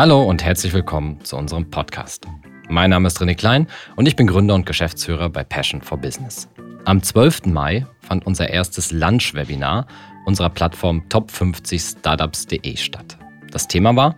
[0.00, 2.26] Hallo und herzlich willkommen zu unserem Podcast.
[2.70, 3.66] Mein Name ist René Klein
[3.96, 6.48] und ich bin Gründer und Geschäftsführer bei Passion for Business.
[6.86, 7.44] Am 12.
[7.44, 9.86] Mai fand unser erstes Lunch-Webinar
[10.24, 13.18] unserer Plattform top50startups.de statt.
[13.50, 14.16] Das Thema war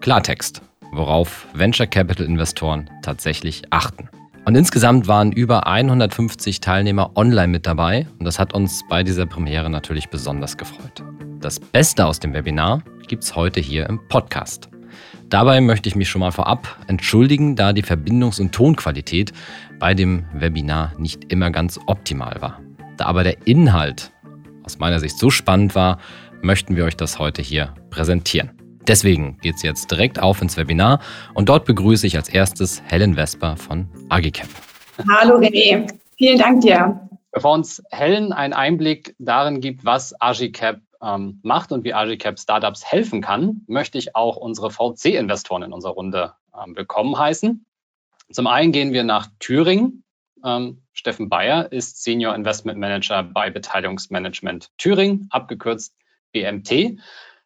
[0.00, 0.62] Klartext,
[0.92, 4.08] worauf Venture Capital Investoren tatsächlich achten.
[4.44, 9.26] Und insgesamt waren über 150 Teilnehmer online mit dabei und das hat uns bei dieser
[9.26, 11.02] Premiere natürlich besonders gefreut.
[11.40, 14.68] Das Beste aus dem Webinar gibt es heute hier im Podcast.
[15.28, 19.32] Dabei möchte ich mich schon mal vorab entschuldigen, da die Verbindungs- und Tonqualität
[19.78, 22.60] bei dem Webinar nicht immer ganz optimal war.
[22.96, 24.12] Da aber der Inhalt
[24.64, 25.98] aus meiner Sicht so spannend war,
[26.42, 28.50] möchten wir euch das heute hier präsentieren.
[28.86, 31.00] Deswegen geht es jetzt direkt auf ins Webinar
[31.32, 34.48] und dort begrüße ich als erstes Helen Vesper von Agicap.
[35.10, 37.00] Hallo René, vielen Dank dir.
[37.32, 42.84] Bevor uns Helen einen Einblick darin gibt, was Agicap ähm, macht und wie Agicap Startups
[42.84, 47.66] helfen kann, möchte ich auch unsere VC-Investoren in unserer Runde ähm, willkommen heißen.
[48.32, 50.04] Zum einen gehen wir nach Thüringen.
[50.44, 55.94] Ähm, Steffen Bayer ist Senior Investment Manager bei Beteiligungsmanagement Thüringen, abgekürzt
[56.32, 57.00] BMT.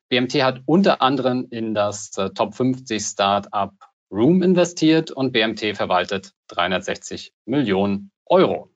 [0.08, 3.72] BMT hat unter anderem in das äh, Top 50 Startup
[4.10, 8.70] Room investiert und BMT verwaltet 360 Millionen Euro.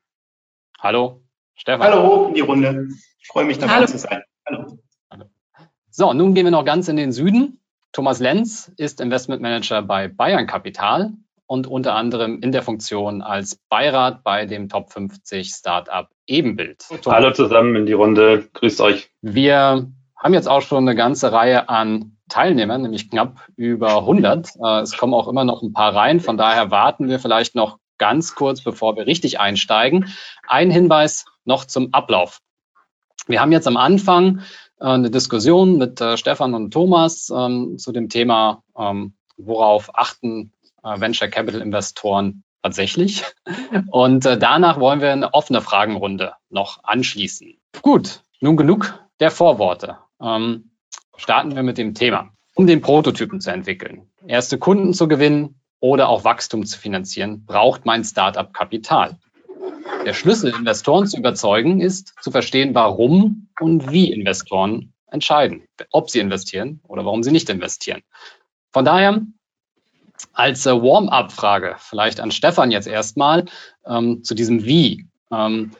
[0.78, 1.22] Hallo,
[1.55, 1.86] Stefan.
[1.86, 2.88] Hallo in die Runde.
[3.19, 3.86] Ich freue mich dabei Hallo.
[3.86, 4.22] zu sein.
[4.46, 4.78] Hallo.
[5.90, 7.60] So, nun gehen wir noch ganz in den Süden.
[7.92, 11.12] Thomas Lenz ist Investment Manager bei Bayern Kapital
[11.46, 16.86] und unter anderem in der Funktion als Beirat bei dem Top 50 Startup Ebenbild.
[16.88, 17.06] Thomas.
[17.06, 18.48] Hallo zusammen in die Runde.
[18.54, 19.10] Grüßt euch.
[19.20, 24.56] Wir haben jetzt auch schon eine ganze Reihe an Teilnehmern, nämlich knapp über 100.
[24.56, 26.20] Äh, es kommen auch immer noch ein paar rein.
[26.20, 30.12] Von daher warten wir vielleicht noch ganz kurz, bevor wir richtig einsteigen.
[30.48, 32.40] Ein Hinweis noch zum Ablauf.
[33.27, 34.41] Wir haben jetzt am Anfang
[34.81, 40.53] äh, eine Diskussion mit äh, Stefan und Thomas ähm, zu dem Thema, ähm, worauf achten
[40.84, 43.22] Venture Capital Investoren tatsächlich.
[43.93, 47.56] Und danach wollen wir eine offene Fragenrunde noch anschließen.
[47.82, 50.72] Gut, nun genug der Vorworte ähm,
[51.16, 52.31] starten wir mit dem Thema.
[52.55, 57.87] Um den Prototypen zu entwickeln, erste Kunden zu gewinnen oder auch Wachstum zu finanzieren, braucht
[57.87, 59.16] mein Startup Kapital.
[60.05, 66.19] Der Schlüssel, Investoren zu überzeugen, ist zu verstehen, warum und wie Investoren entscheiden, ob sie
[66.19, 68.03] investieren oder warum sie nicht investieren.
[68.73, 69.23] Von daher
[70.33, 73.45] als äh, Warm-up-Frage vielleicht an Stefan jetzt erstmal
[73.87, 75.06] ähm, zu diesem Wie.
[75.31, 75.73] Ähm,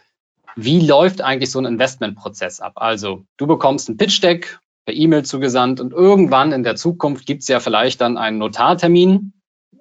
[0.57, 2.75] wie läuft eigentlich so ein Investmentprozess ab?
[2.77, 7.49] Also du bekommst ein Pitch-Deck per E-Mail zugesandt und irgendwann in der Zukunft gibt es
[7.49, 9.33] ja vielleicht dann einen Notartermin.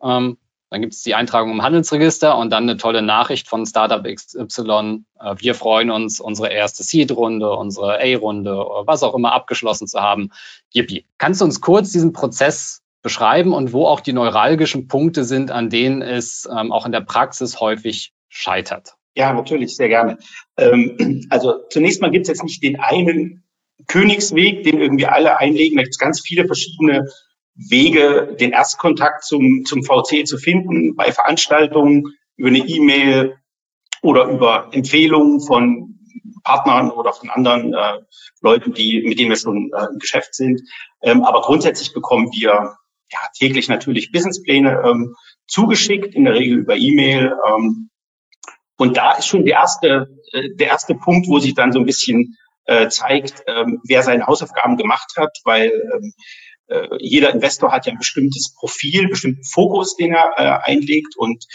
[0.01, 0.37] Ähm,
[0.71, 5.03] dann gibt es die Eintragung im Handelsregister und dann eine tolle Nachricht von Startup XY.
[5.19, 8.51] Äh, wir freuen uns, unsere erste Seed-Runde, unsere A-Runde,
[8.85, 10.31] was auch immer abgeschlossen zu haben.
[10.73, 11.05] Yippie.
[11.17, 15.69] Kannst du uns kurz diesen Prozess beschreiben und wo auch die neuralgischen Punkte sind, an
[15.69, 18.95] denen es ähm, auch in der Praxis häufig scheitert?
[19.13, 20.19] Ja, natürlich, sehr gerne.
[20.55, 23.43] Ähm, also zunächst mal gibt es jetzt nicht den einen
[23.87, 25.75] Königsweg, den irgendwie alle einlegen.
[25.75, 27.09] Da gibt es ganz viele verschiedene
[27.55, 33.37] Wege, den Erstkontakt zum, zum VC zu finden, bei Veranstaltungen, über eine E-Mail
[34.01, 35.99] oder über Empfehlungen von
[36.43, 37.99] Partnern oder von anderen äh,
[38.41, 40.61] Leuten, die, mit denen wir schon äh, im Geschäft sind.
[41.01, 42.75] Ähm, aber grundsätzlich bekommen wir
[43.11, 45.15] ja, täglich natürlich Businesspläne ähm,
[45.47, 47.35] zugeschickt, in der Regel über E-Mail.
[47.47, 47.89] Ähm,
[48.77, 51.85] und da ist schon der erste, äh, der erste Punkt, wo sich dann so ein
[51.85, 56.50] bisschen äh, zeigt, ähm, wer seine Hausaufgaben gemacht hat, weil ähm, äh,
[56.99, 61.15] jeder Investor hat ja ein bestimmtes Profil, bestimmten Fokus, den er äh, einlegt.
[61.17, 61.45] Und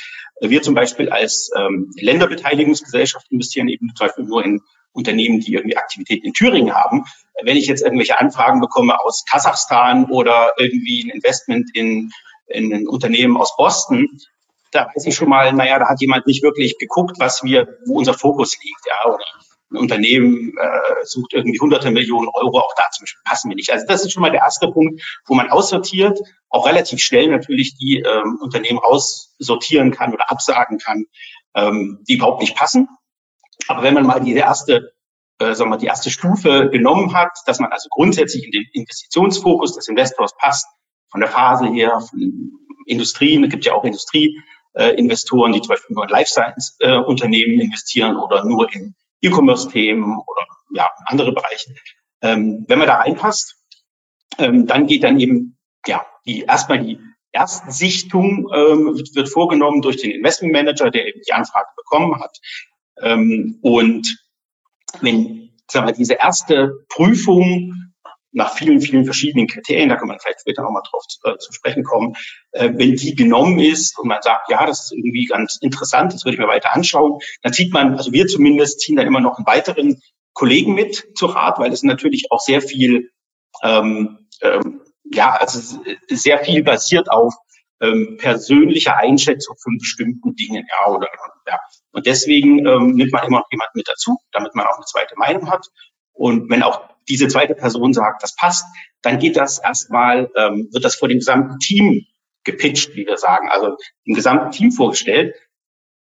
[0.41, 4.60] wir zum Beispiel als ähm, Länderbeteiligungsgesellschaft investieren eben zum Beispiel nur in
[4.93, 7.04] Unternehmen, die irgendwie Aktivität in Thüringen haben.
[7.43, 12.10] Wenn ich jetzt irgendwelche Anfragen bekomme aus Kasachstan oder irgendwie ein Investment in,
[12.47, 14.09] in ein Unternehmen aus Boston,
[14.72, 17.98] da weiß ich schon mal, naja, da hat jemand nicht wirklich geguckt, was wir, wo
[17.98, 19.25] unser Fokus liegt, ja, oder
[19.71, 23.72] ein Unternehmen äh, sucht irgendwie hunderte Millionen Euro, auch da zum Beispiel passen wir nicht.
[23.72, 27.77] Also das ist schon mal der erste Punkt, wo man aussortiert, auch relativ schnell natürlich
[27.77, 31.07] die ähm, Unternehmen aussortieren kann oder absagen kann,
[31.54, 32.89] ähm, die überhaupt nicht passen.
[33.66, 34.92] Aber wenn man mal die erste,
[35.39, 39.74] äh, sagen wir, die erste Stufe genommen hat, dass man also grundsätzlich in den Investitionsfokus
[39.74, 40.66] des Investors passt,
[41.09, 42.53] von der Phase her, von
[42.86, 44.41] Industrien, es gibt ja auch Industrie,
[44.74, 50.04] äh, die zum Beispiel nur in Life Science äh, Unternehmen investieren oder nur in E-Commerce-Themen
[50.04, 51.74] oder ja, andere Bereiche.
[52.22, 53.57] Ähm, wenn man da reinpasst,
[54.39, 56.98] ähm, dann geht dann eben ja die erstmal die
[57.33, 62.39] Erstsichtung ähm, wird, wird vorgenommen durch den Investment Manager, der eben die Anfrage bekommen hat.
[63.01, 64.16] Ähm, und
[65.01, 67.85] wenn sagen wir, diese erste Prüfung
[68.36, 71.54] nach vielen, vielen verschiedenen Kriterien, da kann man vielleicht später nochmal drauf zu, äh, zu
[71.54, 72.16] sprechen kommen,
[72.53, 76.24] äh, wenn die genommen ist und man sagt, ja, das ist irgendwie ganz interessant, das
[76.24, 79.38] würde ich mir weiter anschauen, dann zieht man, also wir zumindest ziehen dann immer noch
[79.38, 80.03] einen weiteren
[80.34, 83.10] Kollegen mit zu Rat, weil es natürlich auch sehr viel,
[83.62, 87.34] ähm, ähm, ja, also sehr viel basiert auf
[87.80, 91.09] ähm, persönlicher Einschätzung von bestimmten Dingen, ja, oder
[91.47, 91.59] ja.
[91.92, 95.15] Und deswegen ähm, nimmt man immer noch jemanden mit dazu, damit man auch eine zweite
[95.16, 95.66] Meinung hat.
[96.16, 98.65] Und wenn auch diese zweite Person sagt, das passt,
[99.03, 102.07] dann geht das erstmal, ähm, wird das vor dem gesamten Team
[102.45, 105.34] gepitcht, wie wir sagen, also im gesamten Team vorgestellt.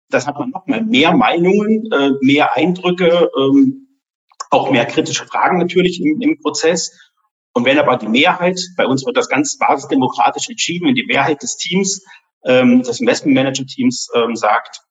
[0.09, 3.88] Das hat man nochmal mehr Meinungen, äh, mehr Eindrücke, ähm,
[4.50, 7.12] auch mehr kritische Fragen natürlich im, im Prozess.
[7.53, 11.42] Und wenn aber die Mehrheit, bei uns wird das ganz basisdemokratisch entschieden, wenn die Mehrheit
[11.44, 12.03] des Teams,
[12.45, 14.81] ähm, des Investmentmanager-Teams ähm, sagt,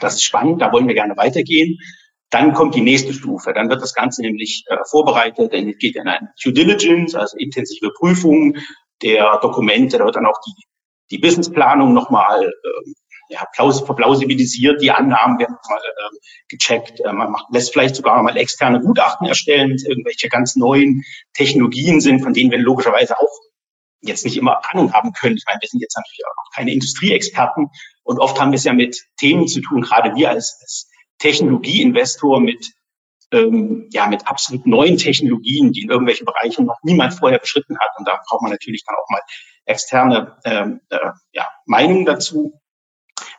[0.00, 1.78] das ist spannend, da wollen wir gerne weitergehen,
[2.34, 3.52] dann kommt die nächste Stufe.
[3.54, 7.92] Dann wird das Ganze nämlich äh, vorbereitet, dann geht in eine Due Diligence, also intensive
[7.96, 8.56] Prüfung
[9.02, 10.52] der Dokumente, da wird dann auch die,
[11.12, 12.92] die Businessplanung nochmal äh,
[13.28, 16.16] ja, verplausibilisiert, die Annahmen werden mal äh,
[16.48, 20.56] gecheckt, äh, man macht, lässt vielleicht sogar mal externe Gutachten erstellen, wenn es irgendwelche ganz
[20.56, 21.04] neuen
[21.34, 23.30] Technologien sind, von denen wir logischerweise auch
[24.00, 25.36] jetzt nicht immer Ahnung haben können.
[25.36, 27.70] Ich meine, wir sind jetzt natürlich auch keine Industrieexperten.
[28.02, 32.40] Und oft haben wir es ja mit Themen zu tun, gerade wir als, als Technologieinvestor
[32.40, 32.72] mit
[33.32, 37.90] ähm, ja mit absolut neuen Technologien, die in irgendwelchen Bereichen noch niemand vorher beschritten hat.
[37.98, 39.22] Und da braucht man natürlich dann auch mal
[39.64, 40.98] externe ähm, äh,
[41.32, 42.60] ja, Meinungen dazu.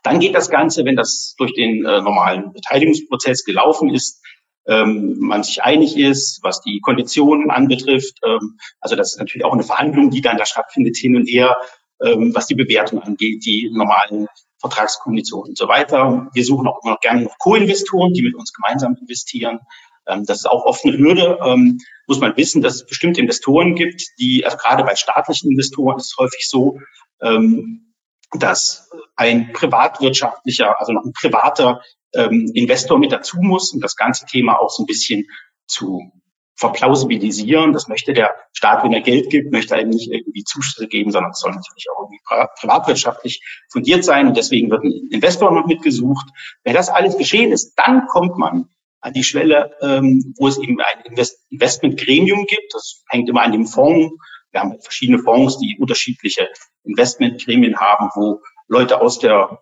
[0.03, 4.21] Dann geht das Ganze, wenn das durch den äh, normalen Beteiligungsprozess gelaufen ist,
[4.67, 8.19] ähm, man sich einig ist, was die Konditionen anbetrifft.
[8.25, 11.57] Ähm, also das ist natürlich auch eine Verhandlung, die dann da stattfindet hin und her,
[12.03, 14.27] ähm, was die Bewertung angeht, die normalen
[14.65, 16.27] Vertragskonditionen und so weiter.
[16.33, 19.59] Wir suchen auch immer noch gerne noch Co-Investoren, die mit uns gemeinsam investieren.
[20.07, 21.39] Ähm, das ist auch oft eine Hürde.
[21.43, 25.97] Ähm, muss man wissen, dass es bestimmte Investoren gibt, die, also gerade bei staatlichen Investoren
[25.97, 26.79] ist es häufig so,
[27.21, 27.93] ähm,
[28.31, 31.81] dass ein privatwirtschaftlicher, also noch ein privater
[32.17, 35.25] Investor mit dazu muss, um das ganze Thema auch so ein bisschen
[35.67, 36.13] zu
[36.55, 37.73] verplausibilisieren.
[37.73, 41.11] Das möchte der Staat, wenn er Geld gibt, möchte er eben nicht irgendwie Zuschüsse geben,
[41.11, 42.21] sondern es soll natürlich auch irgendwie
[42.59, 43.41] privatwirtschaftlich
[43.71, 44.27] fundiert sein.
[44.27, 46.27] Und deswegen wird ein Investor noch mitgesucht.
[46.63, 48.69] Wenn das alles geschehen ist, dann kommt man
[49.01, 52.73] an die Schwelle, ähm, wo es eben ein Invest Investmentgremium gibt.
[52.73, 54.13] Das hängt immer an dem Fonds
[54.55, 56.47] wir haben verschiedene Fonds, die unterschiedliche
[56.85, 59.59] Investmentgremien haben, wo Leute aus der,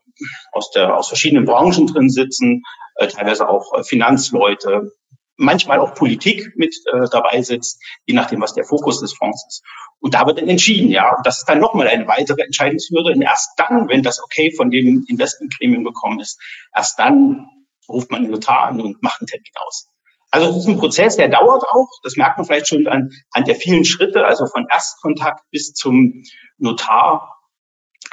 [0.52, 2.62] aus der, aus verschiedenen Branchen drin sitzen,
[2.96, 4.92] äh, teilweise auch äh, Finanzleute,
[5.38, 9.64] manchmal auch Politik mit äh, dabei sitzt, je nachdem, was der Fokus des Fonds ist.
[10.00, 11.16] Und da wird dann entschieden, ja.
[11.16, 13.14] Und das ist dann nochmal eine weitere Entscheidungshürde.
[13.14, 16.40] Und erst dann, wenn das okay von dem Investmentgremium bekommen ist,
[16.76, 17.48] erst dann
[17.90, 19.88] ruft man den Notar an und macht einen Termin aus.
[20.32, 21.90] Also es ist ein Prozess, der dauert auch.
[22.02, 26.24] Das merkt man vielleicht schon an, an der vielen Schritte, also von Erstkontakt bis zum
[26.58, 27.33] Notar.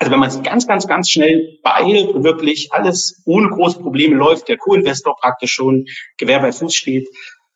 [0.00, 4.16] Also wenn man sich ganz, ganz, ganz schnell beeilt und wirklich alles ohne große Probleme
[4.16, 5.84] läuft, der Co-Investor praktisch schon
[6.16, 7.06] Gewehr bei Fuß steht,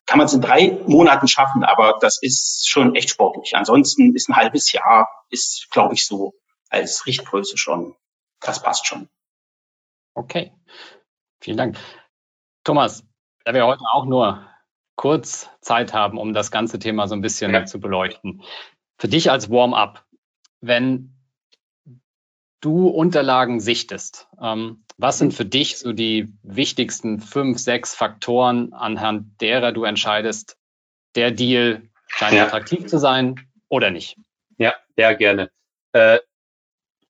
[0.04, 3.56] kann man es in drei Monaten schaffen, aber das ist schon echt sportlich.
[3.56, 6.34] Ansonsten ist ein halbes Jahr, ist, glaube ich, so
[6.68, 7.96] als Richtgröße schon,
[8.40, 9.08] das passt schon.
[10.12, 10.52] Okay,
[11.40, 11.78] vielen Dank.
[12.62, 13.06] Thomas,
[13.44, 14.46] da wir heute auch nur
[14.96, 17.64] kurz Zeit haben, um das ganze Thema so ein bisschen ja.
[17.64, 18.42] zu beleuchten.
[18.98, 20.04] Für dich als Warm-up,
[20.60, 21.13] wenn
[22.64, 29.40] du Unterlagen sichtest, ähm, was sind für dich so die wichtigsten fünf, sechs Faktoren, anhand
[29.40, 30.56] derer du entscheidest,
[31.14, 32.46] der Deal scheint ja.
[32.46, 34.16] attraktiv zu sein oder nicht?
[34.58, 35.50] Ja, sehr gerne.
[35.92, 36.20] Äh,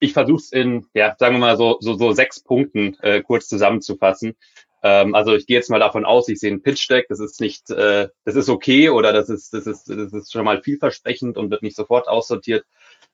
[0.00, 3.48] ich versuche es in, ja, sagen wir mal so, so, so sechs Punkten äh, kurz
[3.48, 4.36] zusammenzufassen.
[4.82, 7.70] Ähm, also ich gehe jetzt mal davon aus, ich sehe ein Pitch-Deck, das ist nicht,
[7.70, 11.50] äh, das ist okay oder das ist, das ist, das ist schon mal vielversprechend und
[11.50, 12.66] wird nicht sofort aussortiert,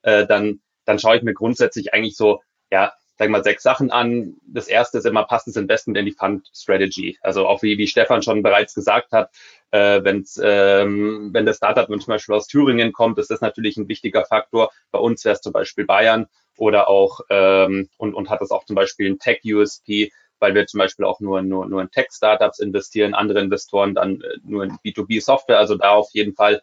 [0.02, 4.37] äh, dann, dann schaue ich mir grundsätzlich eigentlich so, ja, wir mal sechs Sachen an.
[4.46, 7.18] Das erste ist immer, passt das Investment in die Fund Strategy?
[7.20, 9.30] Also auch wie, wie Stefan schon bereits gesagt hat,
[9.70, 13.88] äh, wenn's, ähm, wenn das Startup zum Beispiel aus Thüringen kommt, ist das natürlich ein
[13.88, 14.70] wichtiger Faktor.
[14.90, 18.64] Bei uns wäre es zum Beispiel Bayern oder auch ähm, und, und hat das auch
[18.64, 23.14] zum Beispiel ein Tech-USP, weil wir zum Beispiel auch nur, nur, nur in Tech-Startups investieren,
[23.14, 25.58] andere Investoren dann äh, nur in B2B-Software.
[25.58, 26.62] Also da auf jeden Fall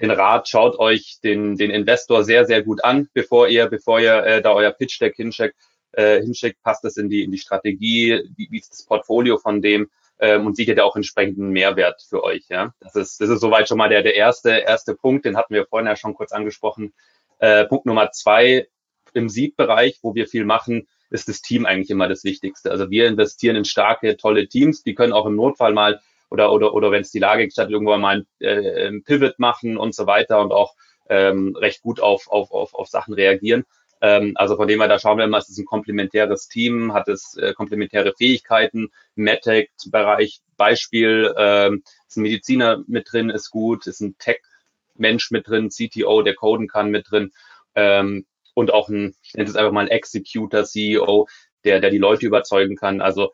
[0.00, 4.24] den Rat, schaut euch den, den Investor sehr, sehr gut an, bevor ihr, bevor ihr
[4.24, 5.56] äh, da euer Pitch-Deck hinschickt,
[5.92, 9.62] äh, hinschickt, passt das in die, in die Strategie, wie, wie ist das Portfolio von
[9.62, 9.88] dem
[10.18, 12.44] ähm, und sichert ja auch entsprechenden Mehrwert für euch.
[12.48, 12.74] Ja?
[12.80, 15.66] Das ist, das ist soweit schon mal der, der erste, erste Punkt, den hatten wir
[15.66, 16.92] vorhin ja schon kurz angesprochen.
[17.38, 18.68] Äh, Punkt Nummer zwei
[19.14, 22.70] im Siegbereich, wo wir viel machen, ist das Team eigentlich immer das Wichtigste.
[22.70, 26.74] Also wir investieren in starke, tolle Teams, die können auch im Notfall mal oder oder
[26.74, 30.40] oder wenn es die Lage gestattet, irgendwann mal ein, äh, Pivot machen und so weiter
[30.40, 30.74] und auch
[31.08, 33.64] ähm, recht gut auf, auf, auf, auf Sachen reagieren.
[34.00, 37.08] Ähm, also von dem her, da schauen wir mal, es ist ein komplementäres Team, hat
[37.08, 44.00] es äh, komplementäre Fähigkeiten, MedTech-Bereich, Beispiel, ähm, ist ein Mediziner mit drin, ist gut, ist
[44.00, 47.32] ein Tech-Mensch mit drin, CTO, der coden kann mit drin
[47.74, 51.28] ähm, und auch ein, ich nenne es einfach mal ein Executor, CEO,
[51.64, 53.00] der, der die Leute überzeugen kann.
[53.00, 53.32] Also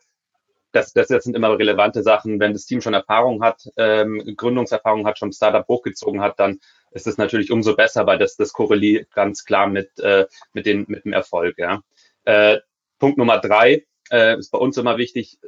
[0.73, 2.39] das, das, das sind immer relevante Sachen.
[2.39, 6.59] Wenn das Team schon Erfahrung hat, ähm, Gründungserfahrung hat, schon Startup hochgezogen hat, dann
[6.91, 10.85] ist es natürlich umso besser, weil das, das korreliert ganz klar mit, äh, mit, den,
[10.87, 11.57] mit dem Erfolg.
[11.57, 11.81] Ja.
[12.25, 12.59] Äh,
[12.99, 15.39] Punkt Nummer drei äh, ist bei uns immer wichtig.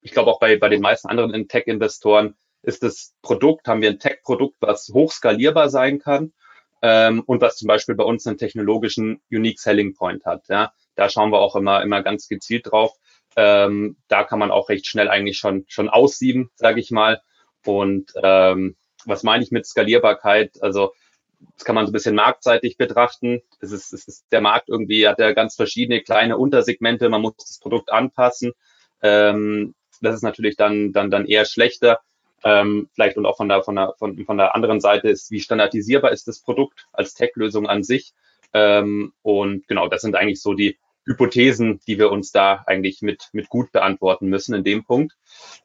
[0.00, 4.00] Ich glaube auch bei, bei den meisten anderen Tech-Investoren ist das Produkt, haben wir ein
[4.00, 6.32] Tech-Produkt, was hochskalierbar sein kann
[6.82, 10.48] ähm, und was zum Beispiel bei uns einen technologischen Unique Selling Point hat.
[10.48, 10.72] Ja.
[10.96, 12.96] Da schauen wir auch immer, immer ganz gezielt drauf.
[13.36, 17.20] Ähm, da kann man auch recht schnell eigentlich schon, schon aussieben, sage ich mal.
[17.64, 20.62] Und ähm, was meine ich mit Skalierbarkeit?
[20.62, 20.92] Also
[21.54, 23.42] das kann man so ein bisschen marktseitig betrachten.
[23.60, 27.08] Es ist, es ist der Markt irgendwie, hat ja ganz verschiedene kleine Untersegmente.
[27.08, 28.52] Man muss das Produkt anpassen.
[29.02, 32.00] Ähm, das ist natürlich dann, dann, dann eher schlechter.
[32.44, 35.40] Ähm, vielleicht und auch von der, von, der, von, von der anderen Seite ist, wie
[35.40, 38.12] standardisierbar ist das Produkt als Tech-Lösung an sich.
[38.52, 43.28] Ähm, und genau, das sind eigentlich so die Hypothesen, die wir uns da eigentlich mit,
[43.32, 45.14] mit gut beantworten müssen in dem Punkt.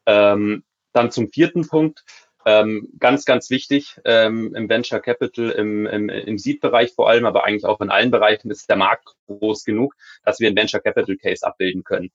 [0.05, 2.03] Ähm, dann zum vierten Punkt.
[2.43, 7.43] Ähm, ganz, ganz wichtig ähm, im Venture Capital, im, im, im Seed-Bereich vor allem, aber
[7.43, 9.93] eigentlich auch in allen Bereichen ist der Markt groß genug,
[10.24, 12.10] dass wir einen Venture Capital Case abbilden können.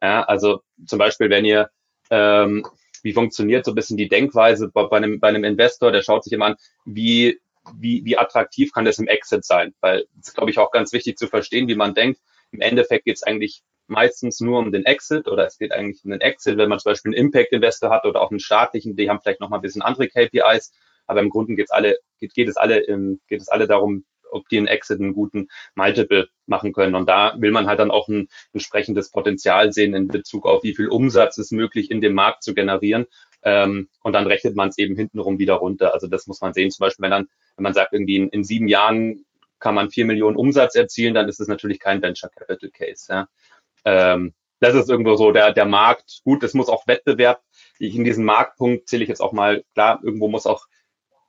[0.00, 1.70] Ja, also zum Beispiel, wenn ihr,
[2.08, 2.66] ähm,
[3.02, 6.24] wie funktioniert so ein bisschen die Denkweise bei, bei, einem, bei einem Investor, der schaut
[6.24, 6.56] sich immer an,
[6.86, 7.38] wie,
[7.74, 9.74] wie, wie attraktiv kann das im Exit sein?
[9.80, 12.20] Weil es glaube ich, auch ganz wichtig zu verstehen, wie man denkt.
[12.52, 16.10] Im Endeffekt geht es eigentlich meistens nur um den Exit oder es geht eigentlich um
[16.10, 19.20] den Exit, wenn man zum Beispiel einen Impact-Investor hat oder auch einen staatlichen, die haben
[19.22, 20.72] vielleicht noch mal ein bisschen andere KPIs,
[21.06, 22.82] aber im Grunde geht's alle, geht, geht es alle,
[23.28, 26.94] geht es alle darum, ob die einen Exit einen guten Multiple machen können.
[26.94, 30.74] Und da will man halt dann auch ein entsprechendes Potenzial sehen in Bezug auf, wie
[30.74, 33.06] viel Umsatz ist möglich in dem Markt zu generieren.
[33.42, 35.94] Ähm, und dann rechnet man es eben hintenrum wieder runter.
[35.94, 36.70] Also das muss man sehen.
[36.70, 39.24] Zum Beispiel, wenn dann, wenn man sagt, irgendwie in, in sieben Jahren
[39.66, 43.06] kann man vier Millionen Umsatz erzielen, dann ist es natürlich kein Venture Capital Case.
[43.12, 43.28] Ja
[43.84, 46.20] ähm, das ist irgendwo so der, der Markt.
[46.24, 47.42] Gut, es muss auch Wettbewerb.
[47.78, 50.66] In diesen Marktpunkt zähle ich jetzt auch mal, klar, irgendwo muss auch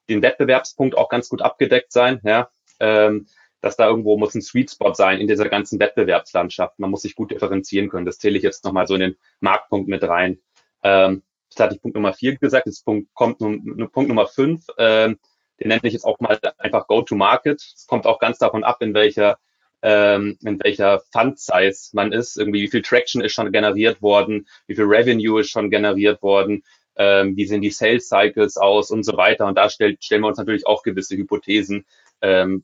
[0.10, 2.50] den Wettbewerbspunkt auch ganz gut abgedeckt sein, ja.
[2.79, 3.27] Ähm,
[3.60, 6.77] dass da irgendwo muss ein Sweet Spot sein in dieser ganzen Wettbewerbslandschaft.
[6.79, 8.06] Man muss sich gut differenzieren können.
[8.06, 10.39] Das zähle ich jetzt nochmal so in den Marktpunkt mit rein.
[10.84, 12.67] Ähm, das hatte ich Punkt Nummer vier gesagt.
[12.67, 14.65] Jetzt Punkt, kommt nun, Punkt Nummer fünf.
[14.77, 15.17] Ähm,
[15.60, 17.62] den nenne ich jetzt auch mal einfach Go-to-Market.
[17.76, 19.38] Es kommt auch ganz davon ab, in welcher
[19.82, 24.76] ähm, in welcher Fund-Size man ist, irgendwie wie viel Traction ist schon generiert worden, wie
[24.76, 26.64] viel Revenue ist schon generiert worden,
[26.96, 29.46] ähm, wie sehen die Sales Cycles aus und so weiter.
[29.46, 31.86] Und da stellt, stellen wir uns natürlich auch gewisse Hypothesen,
[32.22, 32.64] ähm,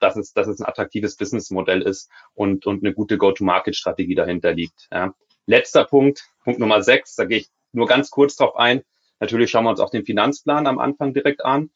[0.00, 4.88] dass es, dass es ein attraktives Businessmodell ist und, und eine gute Go-to-Market-Strategie dahinter liegt.
[4.90, 5.14] Ja.
[5.46, 8.82] Letzter Punkt, Punkt Nummer sechs, da gehe ich nur ganz kurz drauf ein.
[9.20, 11.70] Natürlich schauen wir uns auch den Finanzplan am Anfang direkt an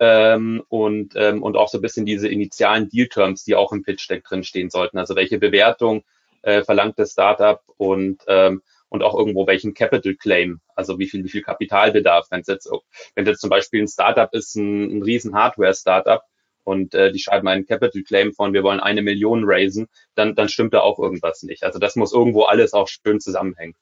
[0.00, 4.24] ähm, und, ähm, und auch so ein bisschen diese initialen Deal-Terms, die auch im Pitch-Deck
[4.24, 4.98] drin stehen sollten.
[4.98, 6.04] Also welche Bewertung
[6.42, 11.24] äh, verlangt das Startup und, ähm, und auch irgendwo welchen Capital Claim, also wie viel,
[11.24, 12.26] wie viel Kapitalbedarf.
[12.30, 12.70] Wenn es jetzt,
[13.14, 16.22] wenn jetzt zum Beispiel ein Startup ist, ein, ein riesen Hardware-Startup,
[16.64, 20.48] und äh, die schreiben einen Capital Claim von, wir wollen eine Million raisen, dann, dann
[20.48, 21.62] stimmt da auch irgendwas nicht.
[21.62, 23.74] Also das muss irgendwo alles auch schön zusammenhängen.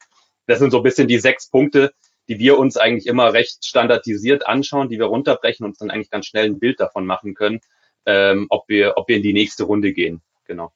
[0.46, 1.92] Das sind so ein bisschen die sechs Punkte,
[2.28, 6.10] die wir uns eigentlich immer recht standardisiert anschauen, die wir runterbrechen und uns dann eigentlich
[6.10, 7.60] ganz schnell ein Bild davon machen können,
[8.06, 10.22] ähm, ob wir, ob wir in die nächste Runde gehen.
[10.44, 10.72] Genau.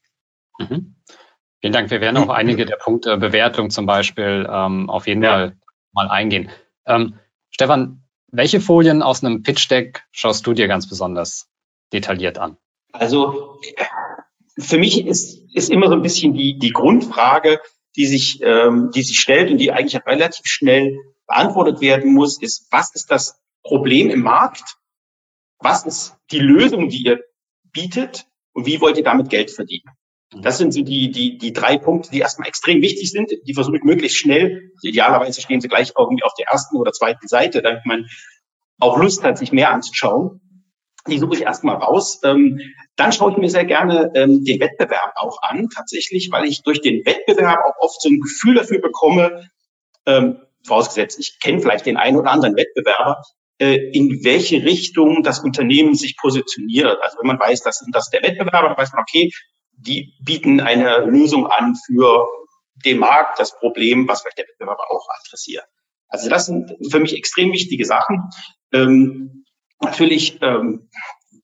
[0.59, 0.97] Mhm.
[1.61, 1.91] Vielen Dank.
[1.91, 5.31] Wir werden auch einige der Punkte Bewertung zum Beispiel ähm, auf jeden ja.
[5.31, 5.57] Fall
[5.93, 6.51] mal eingehen.
[6.87, 7.19] Ähm,
[7.51, 11.49] Stefan, welche Folien aus einem Pitch Deck schaust du dir ganz besonders
[11.93, 12.57] detailliert an?
[12.93, 13.61] Also
[14.59, 17.61] für mich ist, ist immer so ein bisschen die, die Grundfrage,
[17.97, 22.69] die sich, ähm, die sich stellt und die eigentlich relativ schnell beantwortet werden muss, ist,
[22.71, 24.77] was ist das Problem im Markt?
[25.59, 27.21] Was ist die Lösung, die ihr
[27.73, 28.27] bietet?
[28.53, 29.91] Und wie wollt ihr damit Geld verdienen?
[30.43, 33.31] Das sind so die, die, die drei Punkte, die erstmal extrem wichtig sind.
[33.47, 36.93] Die versuche ich möglichst schnell, also idealerweise stehen sie gleich irgendwie auf der ersten oder
[36.93, 38.07] zweiten Seite, damit man
[38.79, 40.41] auch Lust hat, sich mehr anzuschauen.
[41.09, 42.21] Die suche ich erstmal raus.
[42.25, 42.61] Ähm,
[42.97, 46.81] dann schaue ich mir sehr gerne ähm, den Wettbewerb auch an, tatsächlich, weil ich durch
[46.81, 49.49] den Wettbewerb auch oft so ein Gefühl dafür bekomme,
[50.07, 53.23] ähm, vorausgesetzt, ich kenne vielleicht den einen oder anderen Wettbewerber,
[53.59, 56.99] äh, in welche Richtung das Unternehmen sich positioniert.
[57.03, 59.31] Also wenn man weiß, das ist, das der Wettbewerber, dann weiß man, okay,
[59.73, 62.27] die bieten eine Lösung an für
[62.85, 65.65] den Markt, das Problem, was vielleicht der Wettbewerber auch adressiert.
[66.09, 68.31] Also das sind für mich extrem wichtige Sachen.
[68.73, 69.45] Ähm,
[69.81, 70.89] natürlich ähm,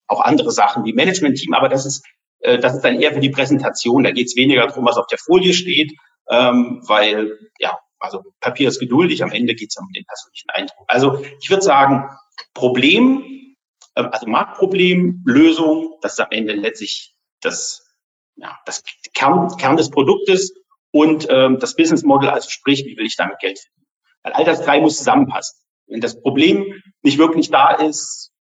[0.07, 2.05] auch andere Sachen wie Management-Team, aber das ist,
[2.41, 4.05] äh, das ist dann eher für die Präsentation.
[4.05, 5.93] Da geht es weniger darum, was auf der Folie steht,
[6.29, 10.85] ähm, weil ja, also Papier ist geduldig, am Ende geht es um den persönlichen Eindruck.
[10.89, 12.09] Also ich würde sagen,
[12.55, 13.57] Problem,
[13.95, 17.95] äh, also Marktproblem, Lösung, das ist am Ende letztlich das,
[18.37, 18.83] ja, das
[19.15, 20.55] Kern, Kern des Produktes
[20.91, 23.89] und ähm, das Business Model, also sprich, wie will ich damit Geld verdienen.
[24.23, 25.59] Weil all das drei muss zusammenpassen.
[25.87, 28.33] Wenn das Problem nicht wirklich da ist,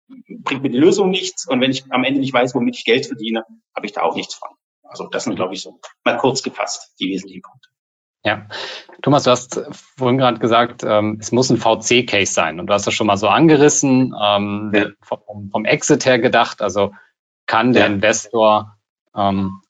[0.43, 1.49] bringt mir die Lösung nichts.
[1.49, 4.15] Und wenn ich am Ende nicht weiß, womit ich Geld verdiene, habe ich da auch
[4.15, 4.51] nichts von.
[4.83, 7.70] Also das sind, glaube ich, so mal kurz gefasst die wesentlichen Punkte.
[8.25, 8.47] Ja,
[9.03, 9.63] Thomas, du hast
[9.97, 13.17] vorhin gerade gesagt, ähm, es muss ein VC-Case sein und du hast das schon mal
[13.17, 14.87] so angerissen, ähm, ja.
[15.01, 16.61] vom, vom, Exit her gedacht.
[16.61, 16.93] Also
[17.47, 17.93] kann der ja.
[17.93, 18.77] Investor
[19.17, 19.63] ähm,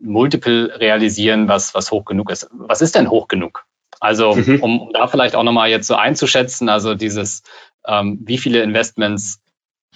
[0.00, 2.48] Multiple realisieren, was, was hoch genug ist.
[2.52, 3.66] Was ist denn hoch genug?
[3.98, 4.62] Also mhm.
[4.62, 7.42] um, um da vielleicht auch nochmal jetzt so einzuschätzen, also dieses,
[7.84, 9.42] ähm, wie viele Investments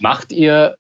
[0.00, 0.76] macht ihr?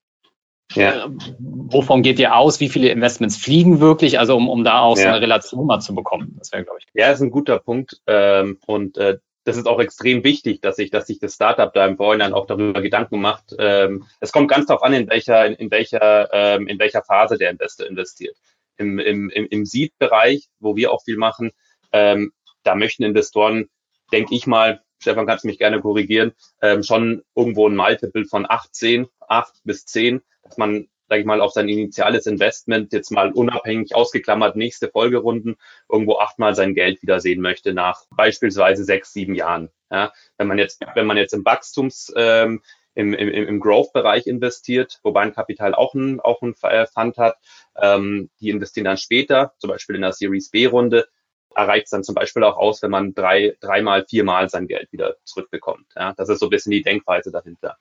[0.72, 1.06] Ja.
[1.06, 2.60] Äh, wovon geht ihr aus?
[2.60, 4.18] Wie viele Investments fliegen wirklich?
[4.18, 5.02] Also um, um da auch ja.
[5.02, 6.34] so eine Relation mal zu bekommen.
[6.38, 6.86] Das wäre, glaube ich.
[6.94, 8.00] Ja, ist ein guter Punkt.
[8.06, 11.86] Ähm, und äh, das ist auch extrem wichtig, dass sich, dass sich das Startup da
[11.86, 13.54] im Vorhinein auch darüber Gedanken macht.
[13.58, 17.36] Ähm, es kommt ganz darauf an, in welcher, in, in welcher, ähm, in welcher Phase
[17.36, 18.36] der Investor investiert.
[18.76, 21.52] Im, im, im, im Seed-Bereich, wo wir auch viel machen,
[21.92, 22.32] ähm,
[22.64, 23.68] da möchten Investoren,
[24.12, 26.32] denke ich mal, Stefan kannst mich gerne korrigieren,
[26.62, 31.26] ähm, schon irgendwo ein Multiple von 8, 10, 8 bis 10, dass man, sage ich
[31.26, 35.56] mal, auf sein initiales Investment jetzt mal unabhängig ausgeklammert nächste Folgerunden
[35.90, 39.70] irgendwo achtmal sein Geld wiedersehen möchte nach beispielsweise sechs, sieben Jahren.
[39.90, 42.62] Ja, wenn man jetzt, wenn man jetzt im Wachstums ähm,
[42.94, 47.36] im, im, im Growth-Bereich investiert, wobei ein Kapital auch ein, auch ein Fund hat.
[47.76, 51.08] Ähm, die investieren dann später, zum Beispiel in der Series B-Runde,
[51.54, 55.16] erreicht es dann zum Beispiel auch aus, wenn man drei, dreimal, viermal sein Geld wieder
[55.24, 55.86] zurückbekommt.
[55.96, 57.76] Ja, das ist so ein bisschen die Denkweise dahinter.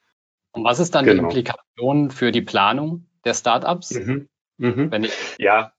[0.52, 1.24] Und was ist dann genau.
[1.24, 3.92] die Implikation für die Planung der Startups?
[3.92, 4.30] Mhm.
[4.58, 4.92] Mhm.
[4.92, 5.74] Wenn ich ja,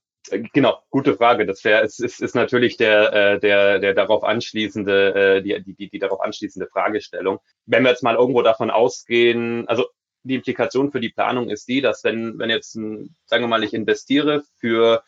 [0.53, 1.47] genau, gute Frage.
[1.47, 5.75] Das wäre, es ist, ist natürlich der, äh, der, der darauf anschließende, äh, die, die,
[5.75, 7.39] die, die darauf anschließende Fragestellung.
[7.67, 9.87] Wenn wir jetzt mal irgendwo davon ausgehen, also
[10.23, 13.63] die Implikation für die Planung ist die, dass wenn, wenn jetzt, ein, sagen wir mal,
[13.63, 15.03] ich investiere für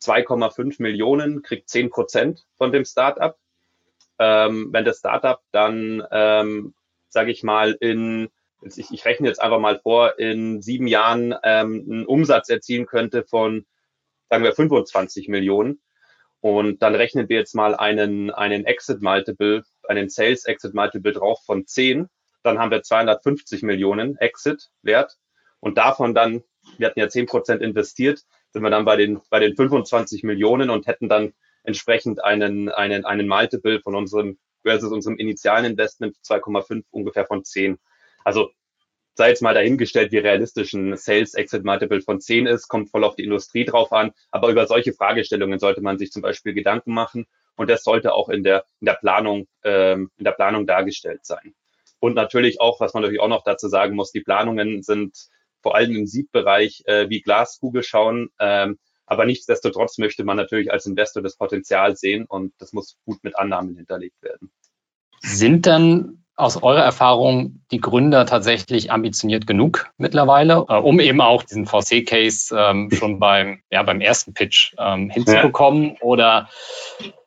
[0.00, 3.36] 2,5 Millionen, kriegt 10 Prozent von dem Startup.
[4.18, 6.74] Ähm, wenn das Startup dann, ähm,
[7.08, 8.28] sage ich mal, in,
[8.62, 13.24] ich, ich rechne jetzt einfach mal vor, in sieben Jahren ähm, einen Umsatz erzielen könnte
[13.24, 13.66] von,
[14.28, 15.80] sagen wir, 25 Millionen.
[16.40, 21.42] Und dann rechnen wir jetzt mal einen, einen Exit Multiple, einen Sales Exit Multiple drauf
[21.44, 22.08] von 10.
[22.42, 25.18] Dann haben wir 250 Millionen Exit Wert.
[25.60, 26.42] Und davon dann,
[26.78, 30.70] wir hatten ja 10 Prozent investiert, sind wir dann bei den, bei den 25 Millionen
[30.70, 31.32] und hätten dann
[31.62, 37.78] entsprechend einen, einen, einen Multiple von unserem versus unserem initialen Investment 2,5 ungefähr von 10.
[38.24, 38.50] Also
[39.14, 43.04] sei jetzt mal dahingestellt, wie realistisch ein Sales Exit Multiple von 10 ist, kommt voll
[43.04, 44.12] auf die Industrie drauf an.
[44.30, 48.28] Aber über solche Fragestellungen sollte man sich zum Beispiel Gedanken machen und das sollte auch
[48.28, 51.54] in der, in der Planung, ähm, in der Planung dargestellt sein.
[51.98, 55.28] Und natürlich auch, was man natürlich auch noch dazu sagen muss, die Planungen sind
[55.62, 58.28] vor allem im Siebbereich äh, wie Glaskugel schauen.
[58.38, 63.24] Ähm, aber nichtsdestotrotz möchte man natürlich als Investor das Potenzial sehen und das muss gut
[63.24, 64.52] mit Annahmen hinterlegt werden.
[65.20, 71.42] Sind dann aus eurer Erfahrung die Gründer tatsächlich ambitioniert genug mittlerweile, äh, um eben auch
[71.42, 75.90] diesen VC-Case ähm, schon beim, ja, beim ersten Pitch ähm, hinzubekommen?
[75.90, 76.02] Ja.
[76.02, 76.48] Oder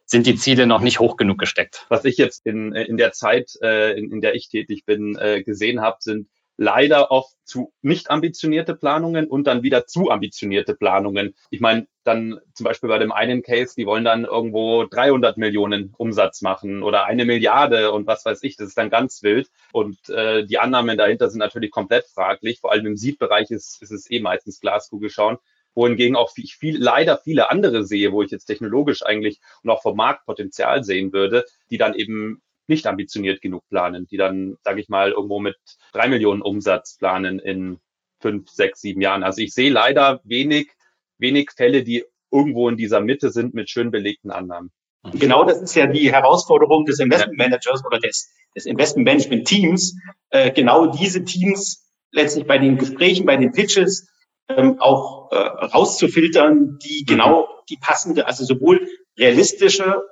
[0.05, 1.85] sind die Ziele noch nicht hoch genug gesteckt?
[1.89, 5.43] Was ich jetzt in, in der Zeit, äh, in, in der ich tätig bin, äh,
[5.43, 11.35] gesehen habe, sind leider oft zu nicht ambitionierte Planungen und dann wieder zu ambitionierte Planungen.
[11.49, 15.93] Ich meine, dann zum Beispiel bei dem einen Case, die wollen dann irgendwo 300 Millionen
[15.97, 19.49] Umsatz machen oder eine Milliarde und was weiß ich, das ist dann ganz wild.
[19.71, 22.59] Und äh, die Annahmen dahinter sind natürlich komplett fraglich.
[22.59, 25.37] Vor allem im Seed-Bereich ist, ist es eh meistens Glaskugel schauen
[25.75, 29.81] wohingegen auch viel, viel, leider viele andere sehe, wo ich jetzt technologisch eigentlich und auch
[29.81, 34.89] vom Marktpotenzial sehen würde, die dann eben nicht ambitioniert genug planen, die dann, sage ich
[34.89, 35.57] mal, irgendwo mit
[35.91, 37.79] drei Millionen Umsatz planen in
[38.21, 39.23] fünf, sechs, sieben Jahren.
[39.23, 40.71] Also ich sehe leider wenig,
[41.17, 44.71] wenig Fälle, die irgendwo in dieser Mitte sind mit schön belegten Annahmen.
[45.11, 49.95] Genau, das ist ja die Herausforderung des Investment Managers oder des, des Investment Management Teams,
[50.29, 54.07] äh, genau diese Teams letztlich bei den Gesprächen, bei den Pitches
[54.47, 57.65] ähm, auch äh, rauszufiltern, die genau mhm.
[57.69, 60.03] die passende, also sowohl realistische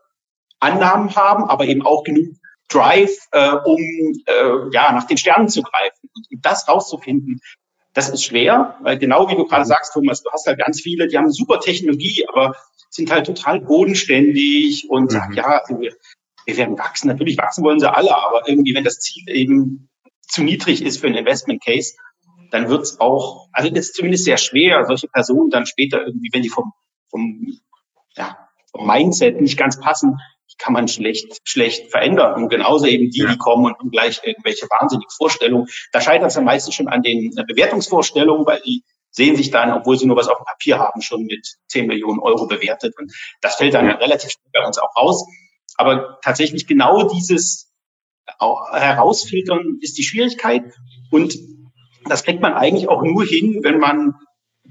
[0.60, 2.36] Annahmen haben, aber eben auch genug
[2.72, 3.80] Drive, äh, um
[4.26, 6.10] äh, ja nach den Sternen zu greifen.
[6.14, 7.40] Und das rauszufinden,
[7.94, 11.08] das ist schwer, weil genau wie du gerade sagst, Thomas, du hast halt ganz viele,
[11.08, 12.56] die haben super Technologie, aber
[12.90, 15.10] sind halt total bodenständig und mhm.
[15.10, 17.08] sagen, ja, also wir werden wachsen.
[17.08, 19.90] Natürlich wachsen wollen sie alle, aber irgendwie, wenn das Ziel eben
[20.22, 21.94] zu niedrig ist für ein Investment Case,
[22.52, 26.30] dann wird es auch, also das ist zumindest sehr schwer, solche Personen dann später irgendwie,
[26.34, 26.74] wenn die vom,
[27.10, 27.60] vom,
[28.16, 28.38] ja,
[28.72, 30.20] vom Mindset nicht ganz passen,
[30.58, 32.34] kann man schlecht, schlecht verändern.
[32.36, 35.68] Und genauso eben die, die kommen und haben gleich irgendwelche wahnsinnigen Vorstellungen.
[35.92, 39.72] Da scheitert es dann meistens schon an den äh, Bewertungsvorstellungen, weil die sehen sich dann,
[39.74, 42.98] obwohl sie nur was auf dem Papier haben, schon mit 10 Millionen Euro bewertet.
[42.98, 43.96] Und das fällt dann ja.
[43.96, 45.26] relativ schnell bei uns auch raus.
[45.76, 47.72] Aber tatsächlich genau dieses
[48.40, 50.64] auch herausfiltern ist die Schwierigkeit.
[51.12, 51.38] Und
[52.06, 54.16] das kriegt man eigentlich auch nur hin, wenn man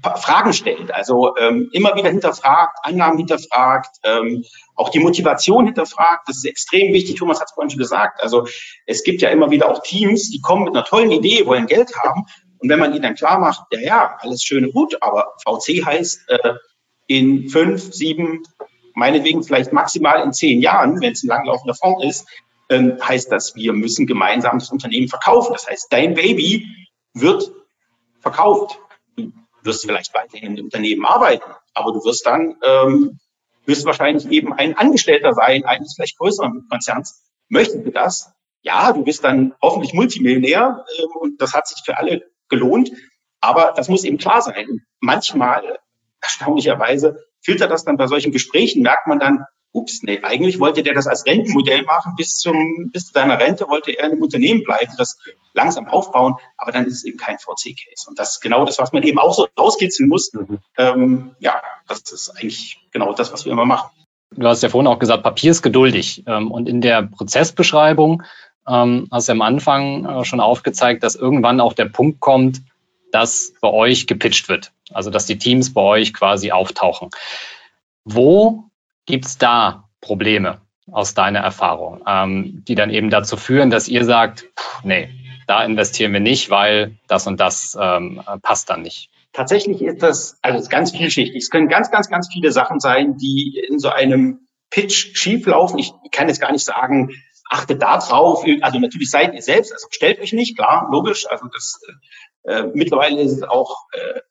[0.03, 0.93] Fragen stellt.
[0.93, 4.43] Also ähm, immer wieder hinterfragt, Annahmen hinterfragt, ähm,
[4.75, 6.27] auch die Motivation hinterfragt.
[6.27, 7.15] Das ist extrem wichtig.
[7.15, 8.21] Thomas hat es vorhin schon gesagt.
[8.21, 8.47] Also
[8.85, 11.95] es gibt ja immer wieder auch Teams, die kommen mit einer tollen Idee, wollen Geld
[12.03, 12.25] haben.
[12.57, 15.83] Und wenn man ihnen dann klar macht, ja, ja, alles schön und gut, aber VC
[15.85, 16.53] heißt äh,
[17.07, 18.43] in fünf, sieben,
[18.93, 22.27] meinetwegen vielleicht maximal in zehn Jahren, wenn es ein langlaufender Fonds ist,
[22.69, 25.53] ähm, heißt das, wir müssen gemeinsam das Unternehmen verkaufen.
[25.53, 26.67] Das heißt, dein Baby
[27.13, 27.51] wird
[28.21, 28.79] verkauft.
[29.61, 33.19] Du wirst vielleicht weiterhin im Unternehmen arbeiten, aber du wirst dann ähm,
[33.65, 37.23] wirst wahrscheinlich eben ein Angestellter sein eines vielleicht größeren Konzerns.
[37.47, 38.31] Möchtest du das?
[38.61, 42.91] Ja, du bist dann hoffentlich Multimillionär äh, und das hat sich für alle gelohnt.
[43.39, 44.85] Aber das muss eben klar sein.
[44.99, 45.79] Manchmal,
[46.21, 50.93] erstaunlicherweise, filtert das dann bei solchen Gesprächen, merkt man dann, ups, nee, eigentlich wollte der
[50.93, 54.63] das als Rentenmodell machen, bis zum, bis zu seiner Rente wollte er in einem Unternehmen
[54.63, 55.17] bleiben, das
[55.53, 58.07] langsam aufbauen, aber dann ist es eben kein VC-Case.
[58.07, 60.31] Und das ist genau das, was man eben auch so rauskitzeln muss.
[60.33, 60.59] Mhm.
[60.77, 63.89] Ähm, ja, das ist eigentlich genau das, was wir immer machen.
[64.33, 66.23] Du hast ja vorhin auch gesagt, Papier ist geduldig.
[66.25, 68.23] Ähm, und in der Prozessbeschreibung
[68.67, 72.61] ähm, hast du am Anfang äh, schon aufgezeigt, dass irgendwann auch der Punkt kommt,
[73.11, 74.71] dass bei euch gepitcht wird.
[74.93, 77.09] Also dass die Teams bei euch quasi auftauchen.
[78.05, 78.70] Wo
[79.05, 80.61] Gibt es da Probleme
[80.91, 85.09] aus deiner Erfahrung, ähm, die dann eben dazu führen, dass ihr sagt, pff, nee,
[85.47, 89.09] da investieren wir nicht, weil das und das ähm, passt dann nicht?
[89.33, 91.35] Tatsächlich ist das also ganz vielschichtig.
[91.35, 95.79] Es können ganz, ganz, ganz viele Sachen sein, die in so einem Pitch schieflaufen.
[95.79, 97.11] Ich kann jetzt gar nicht sagen,
[97.49, 98.45] achtet da drauf.
[98.61, 101.25] Also natürlich seid ihr selbst, also stellt euch nicht, klar, logisch.
[101.29, 101.79] Also das
[102.43, 104.21] äh, mittlerweile ist es auch äh,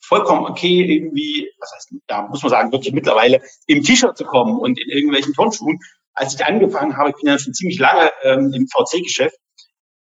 [0.00, 4.58] vollkommen okay, irgendwie, was heißt, da muss man sagen, wirklich mittlerweile im T-Shirt zu kommen
[4.58, 5.78] und in irgendwelchen Turnschuhen.
[6.14, 9.36] Als ich angefangen habe, ich bin ja schon ziemlich lange ähm, im VC-Geschäft,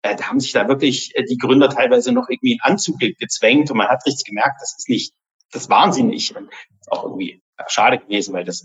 [0.01, 3.69] äh, da haben sich da wirklich äh, die Gründer teilweise noch irgendwie in Anzug gezwängt
[3.69, 5.13] und man hat richtig gemerkt, das ist nicht,
[5.51, 6.01] das waren sie.
[6.01, 6.49] Und
[6.89, 8.63] auch irgendwie schade gewesen, weil das,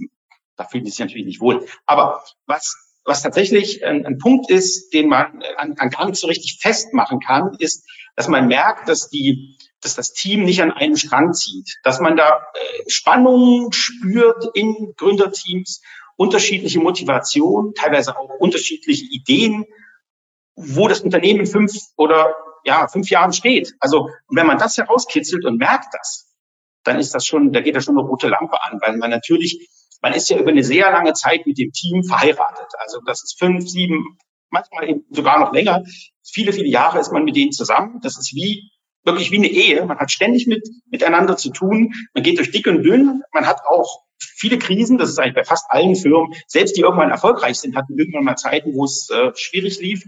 [0.56, 1.66] da fühlen sie sich natürlich nicht wohl.
[1.86, 6.26] Aber was, was tatsächlich ein, ein Punkt ist, den man an, an gar nicht so
[6.26, 10.96] richtig festmachen kann, ist, dass man merkt, dass die, dass das Team nicht an einen
[10.96, 15.82] Strang zieht, dass man da äh, Spannungen spürt in Gründerteams,
[16.16, 19.64] unterschiedliche Motivationen, teilweise auch unterschiedliche Ideen,
[20.54, 23.74] wo das Unternehmen fünf oder ja, fünf Jahren steht.
[23.80, 26.32] Also, wenn man das herauskitzelt und merkt das,
[26.84, 29.68] dann ist das schon, da geht da schon eine rote Lampe an, weil man natürlich,
[30.00, 32.68] man ist ja über eine sehr lange Zeit mit dem Team verheiratet.
[32.78, 34.18] Also das ist fünf, sieben,
[34.52, 35.82] manchmal sogar noch länger.
[36.22, 38.00] Viele, viele Jahre ist man mit denen zusammen.
[38.02, 38.70] Das ist wie
[39.04, 39.84] wirklich wie eine Ehe.
[39.84, 41.92] Man hat ständig mit, miteinander zu tun.
[42.14, 43.22] Man geht durch dick und dünn.
[43.32, 44.98] Man hat auch viele Krisen.
[44.98, 46.34] Das ist eigentlich bei fast allen Firmen.
[46.46, 50.04] Selbst die irgendwann erfolgreich sind, hatten irgendwann mal Zeiten, wo es äh, schwierig lief.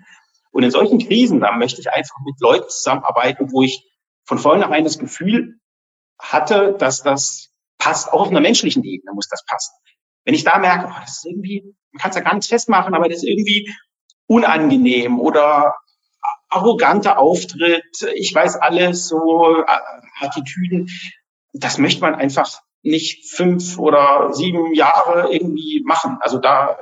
[0.53, 3.85] Und in solchen Krisen, da möchte ich einfach mit Leuten zusammenarbeiten, wo ich
[4.25, 5.59] von vornherein das Gefühl
[6.19, 8.13] hatte, dass das passt.
[8.13, 9.75] Auch auf einer menschlichen Ebene muss das passen.
[10.25, 12.95] Wenn ich da merke, oh, das ist irgendwie, man kann es ja gar nicht festmachen,
[12.95, 13.75] aber das ist irgendwie
[14.27, 15.75] unangenehm oder
[16.49, 19.65] arroganter Auftritt, ich weiß alles, so äh,
[20.21, 20.89] Attitüden,
[21.53, 26.19] das möchte man einfach nicht fünf oder sieben Jahre irgendwie machen.
[26.21, 26.79] Also da,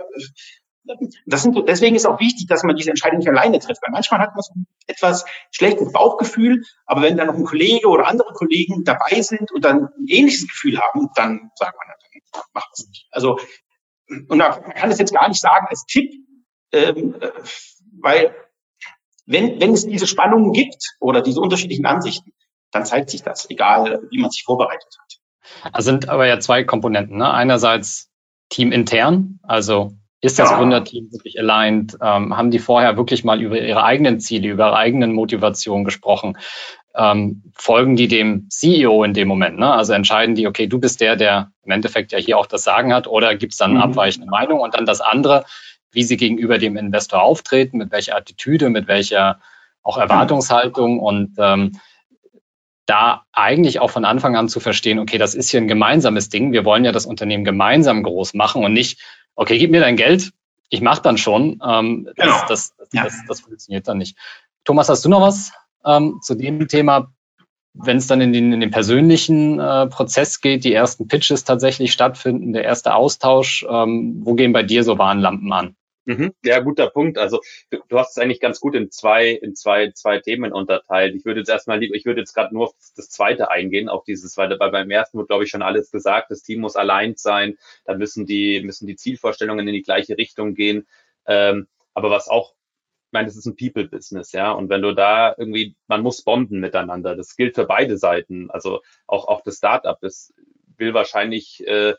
[1.26, 4.20] das sind, deswegen ist auch wichtig, dass man diese Entscheidung nicht alleine trifft, weil manchmal
[4.20, 4.52] hat man so
[4.88, 9.64] etwas schlechtes Bauchgefühl, aber wenn da noch ein Kollege oder andere Kollegen dabei sind und
[9.64, 13.06] dann ein ähnliches Gefühl haben, dann sagt man, dann macht das nicht.
[13.12, 13.38] Also,
[14.08, 16.12] und man kann es jetzt gar nicht sagen als Tipp,
[16.72, 17.30] ähm, äh,
[18.00, 18.34] weil
[19.26, 22.32] wenn, wenn es diese Spannungen gibt oder diese unterschiedlichen Ansichten,
[22.70, 25.72] dann zeigt sich das, egal wie man sich vorbereitet hat.
[25.72, 27.18] Also sind aber ja zwei Komponenten.
[27.18, 27.30] Ne?
[27.30, 28.10] Einerseits
[28.48, 30.56] teamintern, also ist das ja.
[30.56, 31.98] Gründerteam wirklich aligned?
[32.00, 36.38] Ähm, haben die vorher wirklich mal über ihre eigenen Ziele, über ihre eigenen Motivationen gesprochen?
[36.94, 39.58] Ähm, folgen die dem CEO in dem Moment?
[39.58, 39.72] Ne?
[39.72, 42.94] Also entscheiden die, okay, du bist der, der im Endeffekt ja hier auch das Sagen
[42.94, 43.84] hat, oder gibt es dann eine mhm.
[43.84, 44.60] abweichende Meinung?
[44.60, 45.44] Und dann das andere,
[45.92, 49.40] wie sie gegenüber dem Investor auftreten, mit welcher Attitüde, mit welcher
[49.82, 51.72] auch Erwartungshaltung und ähm,
[52.86, 56.52] da eigentlich auch von Anfang an zu verstehen, okay, das ist hier ein gemeinsames Ding.
[56.52, 59.00] Wir wollen ja das Unternehmen gemeinsam groß machen und nicht,
[59.34, 60.32] okay, gib mir dein Geld,
[60.68, 62.40] ich mache dann schon, ähm, genau.
[62.48, 63.04] das, das, ja.
[63.04, 64.16] das, das, funktioniert dann nicht.
[64.64, 65.52] Thomas, hast du noch was
[65.84, 67.12] ähm, zu dem Thema?
[67.74, 71.92] Wenn es dann in den, in den persönlichen äh, Prozess geht, die ersten Pitches tatsächlich
[71.92, 75.76] stattfinden, der erste Austausch, ähm, wo gehen bei dir so Warnlampen an?
[76.04, 76.34] Mhm.
[76.44, 77.16] Ja, guter Punkt.
[77.16, 81.14] Also du, du, hast es eigentlich ganz gut in zwei, in zwei, zwei Themen unterteilt.
[81.14, 84.04] Ich würde jetzt erstmal lieber, ich würde jetzt gerade nur auf das zweite eingehen, auf
[84.04, 86.30] dieses weil beim ersten wurde, glaube ich, schon alles gesagt.
[86.30, 90.54] Das Team muss allein sein, da müssen die, müssen die Zielvorstellungen in die gleiche Richtung
[90.54, 90.88] gehen.
[91.26, 92.54] Ähm, aber was auch,
[93.06, 94.52] ich meine, das ist ein People-Business, ja.
[94.52, 97.14] Und wenn du da irgendwie, man muss bonden miteinander.
[97.14, 98.50] Das gilt für beide Seiten.
[98.50, 100.32] Also auch, auch das Startup, das
[100.78, 101.94] will wahrscheinlich äh,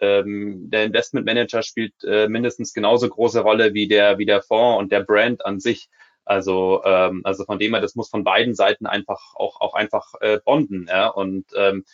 [0.00, 4.80] ähm, der Investment Manager spielt äh, mindestens genauso große Rolle wie der, wie der Fonds
[4.80, 5.88] und der Brand an sich.
[6.24, 10.14] Also, ähm, also von dem her, das muss von beiden Seiten einfach auch, auch einfach
[10.20, 10.86] äh, bonden.
[10.88, 11.08] Ja?
[11.08, 11.84] Und ähm,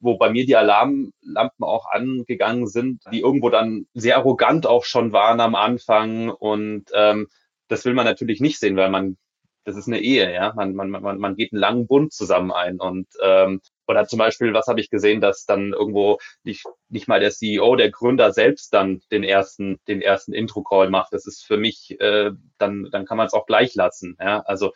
[0.00, 5.12] wo bei mir die Alarmlampen auch angegangen sind, die irgendwo dann sehr arrogant auch schon
[5.12, 6.30] waren am Anfang.
[6.30, 7.28] Und ähm,
[7.68, 9.18] das will man natürlich nicht sehen, weil man,
[9.64, 10.52] das ist eine Ehe, ja.
[10.54, 12.80] Man, man, man, man geht einen langen Bund zusammen ein.
[12.80, 17.20] Und ähm, oder zum Beispiel, was habe ich gesehen, dass dann irgendwo nicht, nicht mal
[17.20, 21.12] der CEO, der Gründer selbst dann den ersten, den ersten Intro-Call macht.
[21.12, 24.16] Das ist für mich, äh, dann, dann kann man es auch gleich lassen.
[24.20, 24.40] Ja?
[24.40, 24.72] Also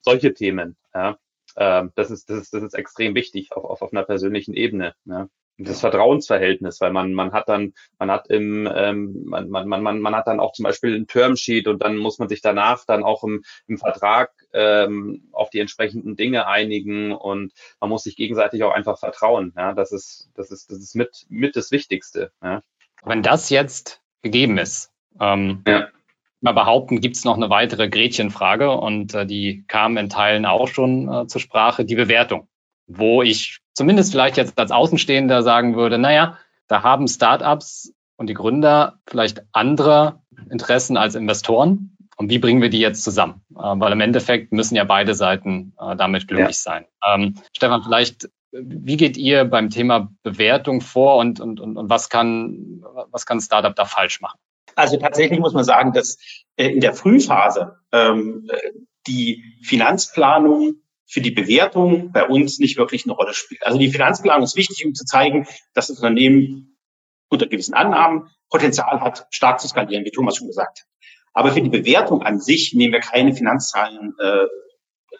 [0.00, 1.18] solche Themen, ja.
[1.54, 4.94] Äh, das, ist, das, ist, das ist extrem wichtig auf, auf, auf einer persönlichen Ebene.
[5.04, 10.00] Ja das Vertrauensverhältnis, weil man man hat dann man hat im ähm, man, man man
[10.00, 13.04] man hat dann auch zum Beispiel ein Termsheet und dann muss man sich danach dann
[13.04, 18.62] auch im, im Vertrag ähm, auf die entsprechenden Dinge einigen und man muss sich gegenseitig
[18.64, 19.52] auch einfach vertrauen.
[19.56, 22.32] Ja, das ist das ist das ist mit mit das Wichtigste.
[22.42, 22.62] Ja.
[23.04, 25.88] Wenn das jetzt gegeben ist, ähm, ja.
[26.40, 30.68] mal behaupten, gibt es noch eine weitere Gretchenfrage und äh, die kam in Teilen auch
[30.68, 32.48] schon äh, zur Sprache, die Bewertung
[32.86, 38.34] wo ich zumindest vielleicht jetzt als Außenstehender sagen würde, naja, da haben Startups und die
[38.34, 41.96] Gründer vielleicht andere Interessen als Investoren.
[42.16, 43.42] Und wie bringen wir die jetzt zusammen?
[43.54, 46.72] Äh, weil im Endeffekt müssen ja beide Seiten äh, damit glücklich ja.
[46.72, 46.86] sein.
[47.06, 52.08] Ähm, Stefan, vielleicht, wie geht ihr beim Thema Bewertung vor und, und, und, und was
[52.08, 54.38] kann, was kann Startup da falsch machen?
[54.74, 56.18] Also tatsächlich muss man sagen, dass
[56.56, 58.48] äh, in der Frühphase ähm,
[59.06, 63.64] die Finanzplanung für die Bewertung bei uns nicht wirklich eine Rolle spielt.
[63.64, 66.76] Also die Finanzplanung ist wichtig, um zu zeigen, dass das Unternehmen
[67.28, 70.86] unter gewissen Annahmen Potenzial hat, stark zu skalieren, wie Thomas schon gesagt hat.
[71.32, 74.46] Aber für die Bewertung an sich nehmen wir keine Finanzzahlen, äh,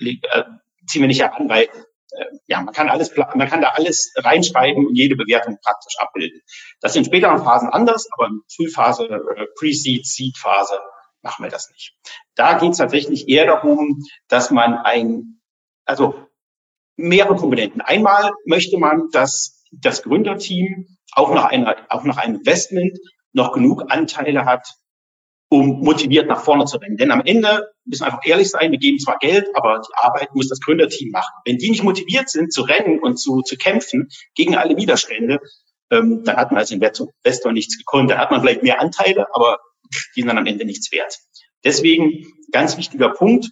[0.01, 0.45] äh,
[0.87, 4.87] ziehen wir nicht heran, weil äh, ja, man kann alles, man kann da alles reinschreiben
[4.87, 6.41] und jede Bewertung praktisch abbilden.
[6.81, 10.79] Das in späteren Phasen anders, aber in Frühphase, äh, Pre-Seed, Seed-Phase
[11.23, 11.95] machen wir das nicht.
[12.35, 15.36] Da geht es tatsächlich eher darum, dass man ein
[15.87, 16.27] also
[16.97, 17.81] mehrere Komponenten.
[17.81, 22.99] Einmal möchte man, dass das Gründerteam auch nach einer, auch nach einem Investment
[23.33, 24.67] noch genug Anteile hat,
[25.49, 26.97] um motiviert nach vorne zu rennen.
[26.97, 30.35] Denn am Ende müssen wir einfach ehrlich sein, wir geben zwar Geld, aber die Arbeit
[30.35, 31.33] muss das Gründerteam machen.
[31.45, 35.39] Wenn die nicht motiviert sind zu rennen und zu, zu kämpfen gegen alle Widerstände,
[35.91, 38.11] ähm, dann hat man als Investor nichts gekonnt.
[38.11, 39.59] Dann hat man vielleicht mehr Anteile, aber
[40.17, 41.17] die sind dann am Ende nichts wert.
[41.65, 43.51] Deswegen ganz wichtiger Punkt,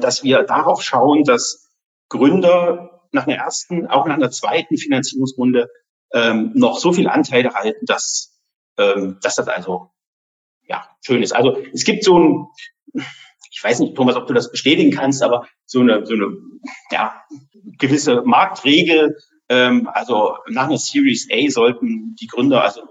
[0.00, 1.70] dass wir darauf schauen, dass
[2.08, 5.68] Gründer nach einer ersten, auch nach einer zweiten Finanzierungsrunde
[6.12, 8.38] ähm, noch so viel Anteile halten, dass,
[8.76, 9.90] ähm, dass das also
[10.66, 11.32] ja schön ist.
[11.32, 12.46] Also es gibt so ein,
[13.50, 16.36] ich weiß nicht, Thomas, ob du das bestätigen kannst, aber so eine, so eine
[16.90, 17.22] ja,
[17.78, 19.16] gewisse Marktregel,
[19.48, 22.82] ähm, also nach einer Series A sollten die Gründer also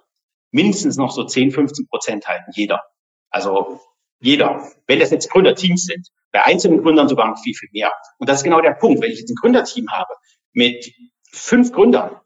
[0.52, 2.84] mindestens noch so 10, 15 Prozent halten, jeder.
[3.30, 3.82] Also
[4.20, 4.68] jeder.
[4.88, 6.08] Wenn das jetzt Gründerteams sind.
[6.32, 7.92] Bei einzelnen Gründern sogar noch viel, viel mehr.
[8.18, 9.02] Und das ist genau der Punkt.
[9.02, 10.14] Wenn ich jetzt ein Gründerteam habe
[10.54, 10.92] mit
[11.32, 12.18] fünf Gründern,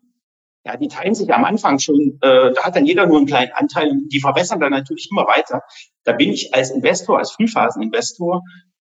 [0.65, 3.51] ja, die teilen sich am Anfang schon, äh, da hat dann jeder nur einen kleinen
[3.51, 5.61] Anteil, die verbessern dann natürlich immer weiter.
[6.03, 8.43] Da bin ich als Investor, als Frühphaseninvestor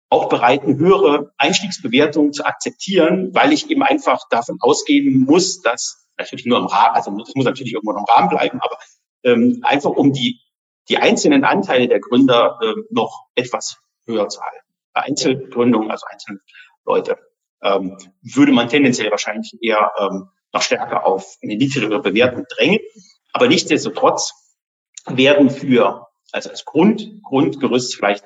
[0.09, 6.07] auch bereit, eine höhere Einstiegsbewertung zu akzeptieren, weil ich eben einfach davon ausgehen muss, dass
[6.17, 8.77] natürlich nur im Rahmen, also das muss natürlich irgendwo im Rahmen bleiben, aber
[9.23, 10.39] ähm, einfach um die,
[10.89, 14.65] die einzelnen Anteile der Gründer äh, noch etwas höher zu halten.
[14.93, 16.39] Einzelgründungen, also einzelne
[16.85, 17.17] Leute,
[17.61, 22.79] ähm, würde man tendenziell wahrscheinlich eher ähm, noch stärker auf eine niedrigere Bewertung drängen.
[23.31, 24.33] Aber nichtsdestotrotz
[25.07, 28.25] werden für, also als Grund, Grundgerüst vielleicht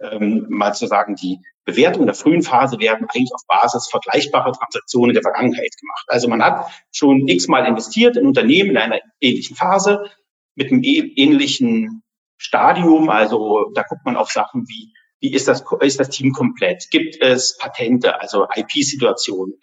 [0.00, 5.14] ähm, mal zu sagen, die Bewertung der frühen Phase werden eigentlich auf Basis vergleichbarer Transaktionen
[5.14, 6.04] der Vergangenheit gemacht.
[6.08, 10.10] Also man hat schon x-mal investiert in Unternehmen in einer ähnlichen Phase
[10.54, 12.02] mit einem ähnlichen
[12.36, 13.08] Stadium.
[13.08, 16.88] Also da guckt man auf Sachen wie wie ist das, ist das Team komplett?
[16.90, 19.54] Gibt es Patente, also IP-Situationen?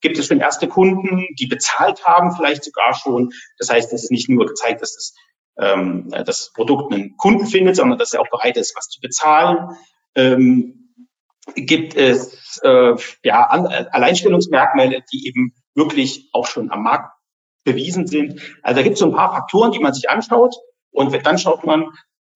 [0.00, 3.30] gibt es schon erste Kunden, die bezahlt haben, vielleicht sogar schon?
[3.56, 5.14] Das heißt, es ist nicht nur gezeigt, dass das
[5.56, 9.76] ähm, das Produkt einen Kunden findet, sondern dass er auch bereit ist, was zu bezahlen.
[10.16, 10.96] Ähm,
[11.54, 17.13] gibt es äh, ja an, Alleinstellungsmerkmale, die eben wirklich auch schon am Markt
[17.64, 18.40] bewiesen sind.
[18.62, 20.54] Also da gibt es so ein paar Faktoren, die man sich anschaut
[20.90, 21.86] und dann schaut man,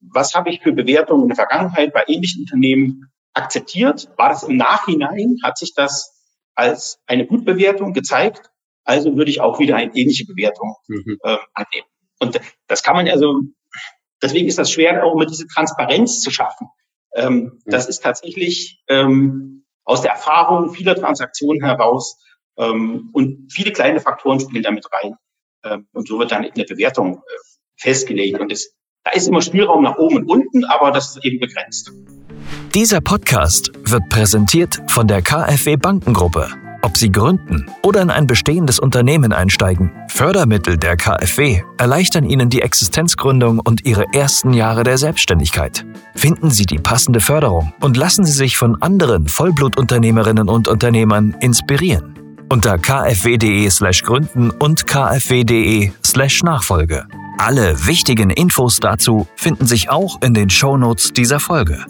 [0.01, 4.09] was habe ich für Bewertungen in der Vergangenheit bei ähnlichen Unternehmen akzeptiert?
[4.17, 5.37] War das im Nachhinein?
[5.43, 6.15] Hat sich das
[6.55, 8.51] als eine Gutbewertung gezeigt?
[8.85, 11.19] Also würde ich auch wieder eine ähnliche Bewertung mhm.
[11.23, 11.89] äh, annehmen.
[12.21, 13.43] Und das kann man also,
[14.23, 16.69] deswegen ist das schwer, auch immer diese Transparenz zu schaffen.
[17.15, 17.61] Ähm, mhm.
[17.67, 22.19] Das ist tatsächlich ähm, aus der Erfahrung vieler Transaktionen heraus
[23.13, 25.15] und viele kleine Faktoren spielen damit rein.
[25.65, 27.21] Ähm, und so wird dann in der Bewertung äh,
[27.77, 28.41] festgelegt.
[28.41, 31.93] Und es, da ist immer Spielraum nach oben und unten, aber das ist eben begrenzt.
[32.75, 36.49] Dieser Podcast wird präsentiert von der KfW Bankengruppe.
[36.83, 42.63] Ob Sie gründen oder in ein bestehendes Unternehmen einsteigen, Fördermittel der KfW erleichtern Ihnen die
[42.63, 45.85] Existenzgründung und Ihre ersten Jahre der Selbstständigkeit.
[46.15, 52.18] Finden Sie die passende Förderung und lassen Sie sich von anderen Vollblutunternehmerinnen und Unternehmern inspirieren.
[52.51, 57.07] Unter kfw.de slash gründen und kfw.de slash Nachfolge.
[57.37, 61.85] Alle wichtigen Infos dazu finden sich auch in den Shownotes dieser Folge.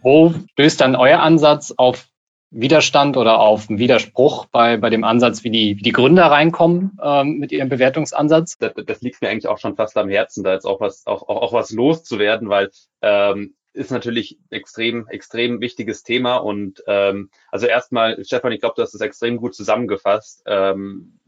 [0.00, 2.06] Wo stößt dann euer Ansatz auf
[2.50, 6.98] Widerstand oder auf einen Widerspruch bei, bei dem Ansatz, wie die, wie die Gründer reinkommen
[7.02, 8.56] ähm, mit ihrem Bewertungsansatz?
[8.56, 11.28] Das, das liegt mir eigentlich auch schon fast am Herzen, da jetzt auch was, auch,
[11.28, 12.70] auch, auch was loszuwerden, weil
[13.02, 16.36] ähm, ist natürlich extrem, extrem wichtiges Thema.
[16.36, 20.42] Und ähm, also erstmal, Stefan, ich glaube, du hast es extrem gut zusammengefasst.
[20.46, 21.18] Ähm,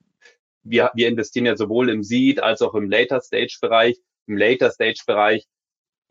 [0.63, 3.97] wir, wir investieren ja sowohl im Seed als auch im Later Stage Bereich.
[4.27, 5.47] Im Later Stage Bereich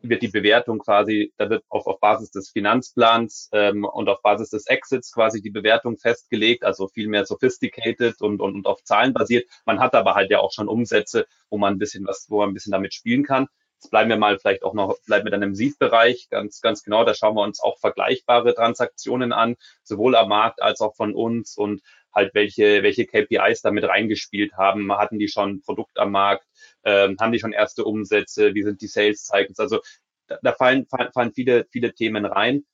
[0.00, 4.50] wird die Bewertung quasi, da wird auf, auf Basis des Finanzplans ähm, und auf Basis
[4.50, 9.12] des Exits quasi die Bewertung festgelegt, also viel mehr sophisticated und, und, und auf Zahlen
[9.12, 9.48] basiert.
[9.64, 12.50] Man hat aber halt ja auch schon Umsätze, wo man ein bisschen was, wo man
[12.50, 13.46] ein bisschen damit spielen kann.
[13.82, 17.04] Jetzt bleiben wir mal vielleicht auch noch, bleiben wir dann im Seed-Bereich, ganz, ganz genau,
[17.04, 21.56] da schauen wir uns auch vergleichbare Transaktionen an, sowohl am Markt als auch von uns
[21.56, 21.82] und
[22.14, 24.96] halt welche, welche KPIs damit reingespielt haben.
[24.96, 26.46] Hatten die schon Produkt am Markt?
[26.84, 28.54] Ähm, haben die schon erste Umsätze?
[28.54, 29.58] Wie sind die Sales Cycles?
[29.58, 29.80] Also
[30.28, 32.64] da, da fallen, fallen, fallen viele, viele Themen rein.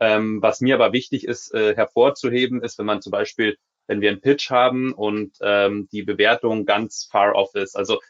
[0.00, 4.08] Ähm, was mir aber wichtig ist, äh, hervorzuheben, ist, wenn man zum Beispiel, wenn wir
[4.08, 7.76] einen Pitch haben und ähm, die Bewertung ganz far off ist.
[7.76, 8.00] Also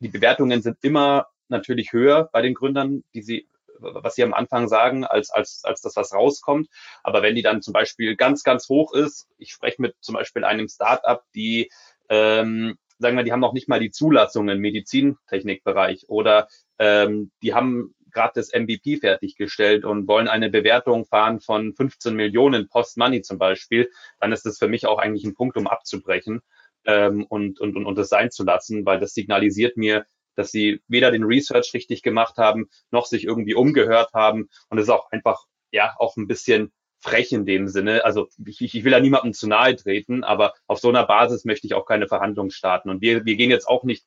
[0.00, 3.48] die Bewertungen sind immer natürlich höher bei den Gründern, die sie
[3.82, 6.68] was sie am Anfang sagen, als, als, als das, was rauskommt.
[7.02, 10.44] Aber wenn die dann zum Beispiel ganz, ganz hoch ist, ich spreche mit zum Beispiel
[10.44, 11.70] einem Startup, die,
[12.08, 17.54] ähm, sagen wir, die haben noch nicht mal die Zulassung im Medizintechnikbereich oder ähm, die
[17.54, 23.38] haben gerade das MVP fertiggestellt und wollen eine Bewertung fahren von 15 Millionen Post-Money zum
[23.38, 26.42] Beispiel, dann ist das für mich auch eigentlich ein Punkt, um abzubrechen
[26.84, 30.04] ähm, und, und, und, und das sein zu lassen, weil das signalisiert mir,
[30.34, 34.48] dass sie weder den Research richtig gemacht haben, noch sich irgendwie umgehört haben.
[34.68, 38.04] Und es ist auch einfach, ja, auch ein bisschen frech in dem Sinne.
[38.04, 41.66] Also ich, ich will ja niemandem zu nahe treten, aber auf so einer Basis möchte
[41.66, 42.90] ich auch keine Verhandlungen starten.
[42.90, 44.06] Und wir, wir gehen jetzt auch nicht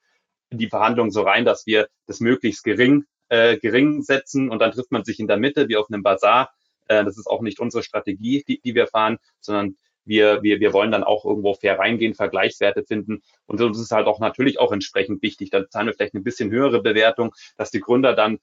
[0.50, 4.72] in die Verhandlungen so rein, dass wir das möglichst gering, äh, gering setzen und dann
[4.72, 6.54] trifft man sich in der Mitte wie auf einem Bazar.
[6.88, 10.74] Äh, das ist auch nicht unsere Strategie, die, die wir fahren, sondern wir, wir, wir
[10.74, 13.22] wollen dann auch irgendwo fair reingehen, Vergleichswerte finden.
[13.46, 15.50] Und uns ist halt auch natürlich auch entsprechend wichtig.
[15.50, 18.40] Da zahlen wir vielleicht eine bisschen höhere Bewertung, dass die Gründer dann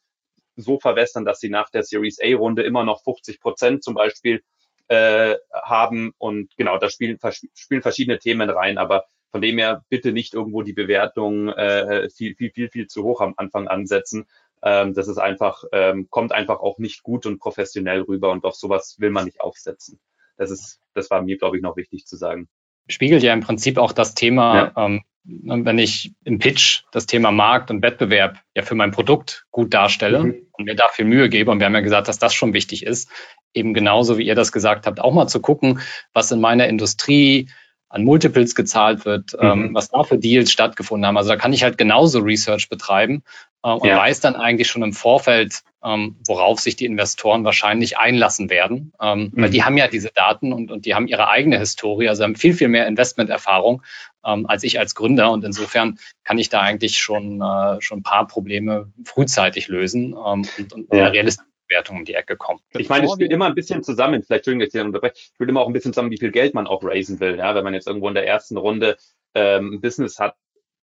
[0.57, 4.43] so verwässern, dass sie nach der Series A-Runde immer noch 50 Prozent zum Beispiel
[4.89, 6.13] äh, haben.
[6.19, 7.19] Und genau, da spielen,
[7.55, 8.79] spielen verschiedene Themen rein.
[8.79, 13.03] Aber von dem her bitte nicht irgendwo die Bewertung äh, viel, viel, viel, viel zu
[13.03, 14.27] hoch am Anfang ansetzen.
[14.63, 18.55] Ähm, das ist einfach, ähm, kommt einfach auch nicht gut und professionell rüber und auf
[18.55, 19.99] sowas will man nicht aufsetzen.
[20.43, 22.49] Das ist, das war mir, glaube ich, noch wichtig zu sagen.
[22.89, 24.87] Spiegelt ja im Prinzip auch das Thema, ja.
[24.87, 29.73] ähm, wenn ich im Pitch das Thema Markt und Wettbewerb ja für mein Produkt gut
[29.73, 30.47] darstelle mhm.
[30.53, 32.85] und mir da viel Mühe gebe, und wir haben ja gesagt, dass das schon wichtig
[32.85, 33.09] ist,
[33.55, 35.81] eben genauso wie ihr das gesagt habt, auch mal zu gucken,
[36.13, 37.49] was in meiner Industrie
[37.89, 39.49] an Multiples gezahlt wird, mhm.
[39.49, 41.17] ähm, was da für Deals stattgefunden haben.
[41.17, 43.23] Also da kann ich halt genauso Research betreiben
[43.63, 43.99] äh, und ja.
[43.99, 48.93] weiß dann eigentlich schon im Vorfeld, ähm, worauf sich die Investoren wahrscheinlich einlassen werden.
[49.01, 49.43] Ähm, mhm.
[49.43, 52.37] Weil die haben ja diese Daten und, und die haben ihre eigene Historie, also haben
[52.37, 53.83] viel, viel mehr Investmenterfahrung
[54.25, 55.33] ähm, als ich als Gründer.
[55.33, 60.47] Und insofern kann ich da eigentlich schon, äh, schon ein paar Probleme frühzeitig lösen ähm,
[60.59, 61.09] und, und ja.
[61.09, 62.61] realistisch Bewertung um die Ecke kommen.
[62.77, 65.63] Ich meine, es spielt immer ein bisschen zusammen, vielleicht Entschuldigung, dass ich unterbreche, spielt immer
[65.63, 67.39] auch ein bisschen zusammen, wie viel Geld man auch raisen will.
[67.39, 68.97] Ja, wenn man jetzt irgendwo in der ersten Runde
[69.35, 70.37] ähm, ein Business hat,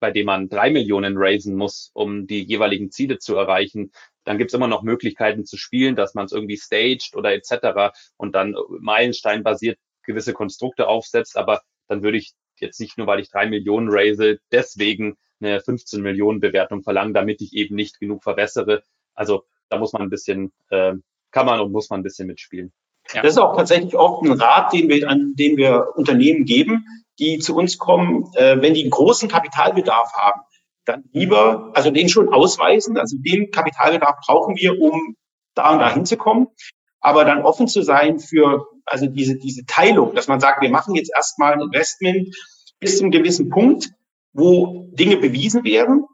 [0.01, 3.93] bei dem man drei Millionen raisen muss, um die jeweiligen Ziele zu erreichen,
[4.27, 7.97] dann gibt es immer noch Möglichkeiten zu spielen, dass man es irgendwie staged oder etc.
[8.17, 11.37] und dann meilensteinbasiert gewisse Konstrukte aufsetzt.
[11.37, 16.03] Aber dann würde ich jetzt nicht nur, weil ich drei Millionen raise, deswegen eine 15
[16.03, 18.83] Millionen Bewertung verlangen, damit ich eben nicht genug verbessere.
[19.15, 20.95] Also da muss man ein bisschen, äh,
[21.31, 22.73] kann man und muss man ein bisschen mitspielen.
[23.13, 23.23] Ja.
[23.23, 26.87] Das ist auch tatsächlich oft ein Rat, den wir, an den wir Unternehmen geben,
[27.21, 30.41] die zu uns kommen, äh, wenn die einen großen Kapitalbedarf haben,
[30.87, 35.17] dann lieber, also den schon ausweisen, also den Kapitalbedarf brauchen wir, um
[35.55, 36.49] da und da hinzukommen,
[37.01, 40.95] aber dann offen zu sein für also diese, diese Teilung, dass man sagt, wir machen
[40.95, 42.35] jetzt erstmal ein Investment
[42.79, 43.91] bis zu einem gewissen Punkt,
[44.33, 46.07] wo Dinge bewiesen werden.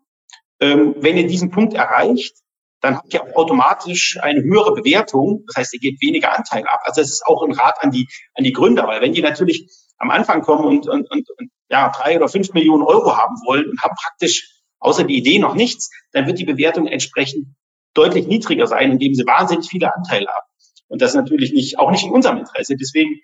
[0.60, 2.34] Ähm, wenn ihr diesen Punkt erreicht,
[2.80, 5.44] dann habt ihr auch automatisch eine höhere Bewertung.
[5.46, 6.80] Das heißt, ihr gebt weniger Anteil ab.
[6.84, 9.68] Also es ist auch ein Rat an die, an die Gründer, weil wenn die natürlich
[9.98, 13.68] am Anfang kommen und, und, und, und ja, drei oder fünf Millionen Euro haben wollen
[13.68, 17.46] und haben praktisch außer die Idee noch nichts, dann wird die Bewertung entsprechend
[17.94, 20.46] deutlich niedriger sein, indem sie wahnsinnig viele Anteile haben.
[20.88, 22.76] Und das ist natürlich nicht, auch nicht in unserem Interesse.
[22.76, 23.20] Deswegen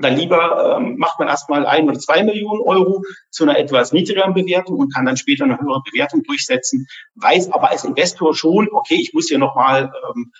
[0.00, 4.32] dann lieber ähm, macht man erstmal ein oder zwei Millionen Euro zu einer etwas niedrigeren
[4.32, 6.86] Bewertung und kann dann später eine höhere Bewertung durchsetzen,
[7.16, 10.32] weiß aber als Investor schon, okay, ich muss hier nochmal ähm,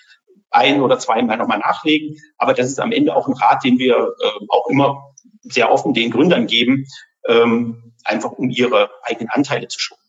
[0.51, 2.17] ein oder zweimal nochmal nachlegen.
[2.39, 5.03] Aber das ist am Ende auch ein Rat, den wir äh, auch immer
[5.43, 6.87] sehr offen den Gründern geben,
[7.27, 10.08] ähm, einfach um ihre eigenen Anteile zu schonen.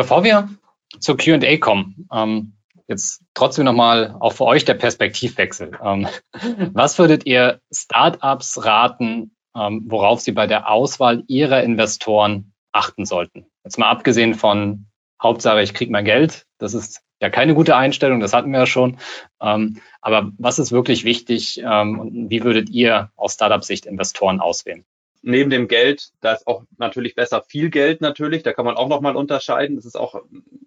[0.00, 0.48] Bevor wir
[0.98, 2.54] zur Q&A kommen, ähm,
[2.88, 5.78] jetzt trotzdem nochmal auch für euch der Perspektivwechsel.
[5.84, 6.08] Ähm,
[6.72, 13.44] was würdet ihr Startups raten, ähm, worauf sie bei der Auswahl ihrer Investoren achten sollten?
[13.62, 14.86] Jetzt mal abgesehen von
[15.22, 16.46] Hauptsache, ich kriege mein Geld.
[16.56, 18.96] Das ist ja keine gute Einstellung, das hatten wir ja schon.
[19.42, 24.86] Ähm, aber was ist wirklich wichtig ähm, und wie würdet ihr aus Startup-Sicht Investoren auswählen?
[25.22, 28.88] Neben dem Geld, da ist auch natürlich besser viel Geld natürlich, da kann man auch
[28.88, 29.76] nochmal unterscheiden.
[29.76, 30.22] Das ist auch,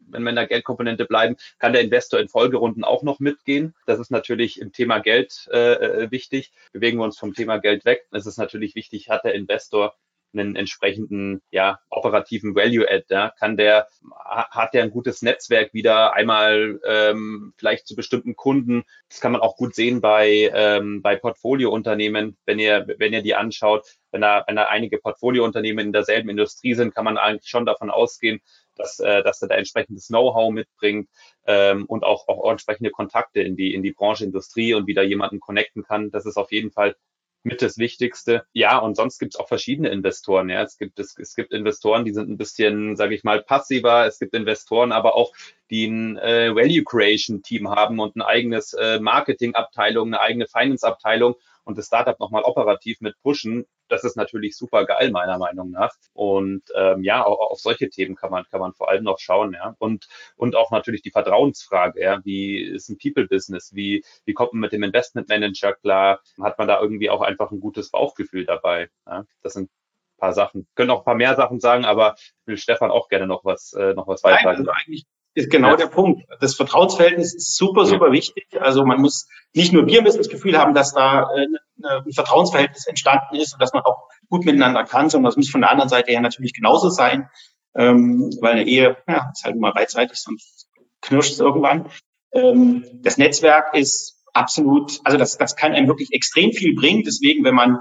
[0.07, 3.73] wenn wir in der Geldkomponente bleiben, kann der Investor in Folgerunden auch noch mitgehen.
[3.85, 5.73] Das ist natürlich im Thema Geld äh,
[6.03, 6.51] äh wichtig.
[6.71, 8.05] Bewegen wir uns vom Thema Geld weg.
[8.11, 9.95] Es ist natürlich wichtig, hat der Investor
[10.33, 13.05] einen entsprechenden ja, operativen Value-Add.
[13.09, 13.31] Ja?
[13.39, 13.87] Kann der,
[14.25, 18.83] hat der ein gutes Netzwerk wieder einmal ähm, vielleicht zu bestimmten Kunden.
[19.09, 23.35] Das kann man auch gut sehen bei, ähm, bei Portfoliounternehmen, wenn ihr, wenn ihr die
[23.35, 23.85] anschaut.
[24.11, 27.89] Wenn da, wenn da einige Portfoliounternehmen in derselben Industrie sind, kann man eigentlich schon davon
[27.89, 28.41] ausgehen,
[28.75, 31.09] dass, äh, dass er da entsprechendes Know-how mitbringt
[31.45, 35.39] ähm, und auch, auch entsprechende Kontakte in die, in die Branche, Industrie und wieder jemanden
[35.39, 36.11] connecten kann.
[36.11, 36.95] Das ist auf jeden Fall
[37.43, 38.45] mit das Wichtigste.
[38.53, 40.49] Ja, und sonst gibt es auch verschiedene Investoren.
[40.49, 44.05] Ja, es gibt es, es gibt Investoren, die sind ein bisschen, sage ich mal, passiver.
[44.05, 45.33] Es gibt Investoren, aber auch
[45.69, 50.47] die ein äh, Value Creation Team haben und ein eigenes äh, Marketing Abteilung, eine eigene
[50.47, 51.35] Finance Abteilung
[51.65, 55.93] und das Startup nochmal operativ mit pushen, das ist natürlich super geil, meiner Meinung nach.
[56.13, 59.53] Und ähm, ja, auch auf solche Themen kann man, kann man vor allem noch schauen,
[59.53, 59.75] ja.
[59.79, 62.19] Und, und auch natürlich die Vertrauensfrage, ja.
[62.23, 63.73] Wie ist ein People-Business?
[63.73, 66.21] Wie, wie kommt man mit dem Investment Manager klar?
[66.41, 68.89] Hat man da irgendwie auch einfach ein gutes Bauchgefühl dabei?
[69.05, 69.25] Ja?
[69.41, 70.67] Das sind ein paar Sachen.
[70.75, 73.93] Können auch ein paar mehr Sachen sagen, aber will Stefan auch gerne noch was, äh,
[73.93, 74.67] noch was weiter sagen.
[74.67, 75.05] Also eigentlich
[75.35, 75.75] ist genau ja.
[75.75, 76.23] der Punkt.
[76.39, 78.45] Das Vertrauensverhältnis ist super, super wichtig.
[78.59, 81.47] Also man muss nicht nur wir müssen das Gefühl haben, dass da äh,
[81.83, 85.61] ein Vertrauensverhältnis entstanden ist und dass man auch gut miteinander kann, sondern das muss von
[85.61, 87.29] der anderen Seite her natürlich genauso sein,
[87.75, 90.67] ähm, weil eine Ehe ja, ist halt immer beidseitig, sonst
[91.01, 91.89] knirscht es irgendwann.
[92.31, 97.03] Ähm, das Netzwerk ist absolut, also das, das kann einem wirklich extrem viel bringen.
[97.05, 97.79] Deswegen, wenn man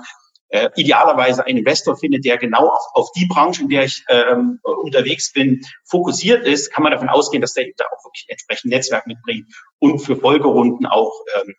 [0.52, 4.60] äh, idealerweise einen Investor findet, der genau auf, auf die Branche, in der ich ähm,
[4.62, 9.06] unterwegs bin, fokussiert ist, kann man davon ausgehen, dass der da auch wirklich entsprechend Netzwerk
[9.06, 9.46] mitbringt
[9.78, 11.54] und für Folgerunden auch ähm,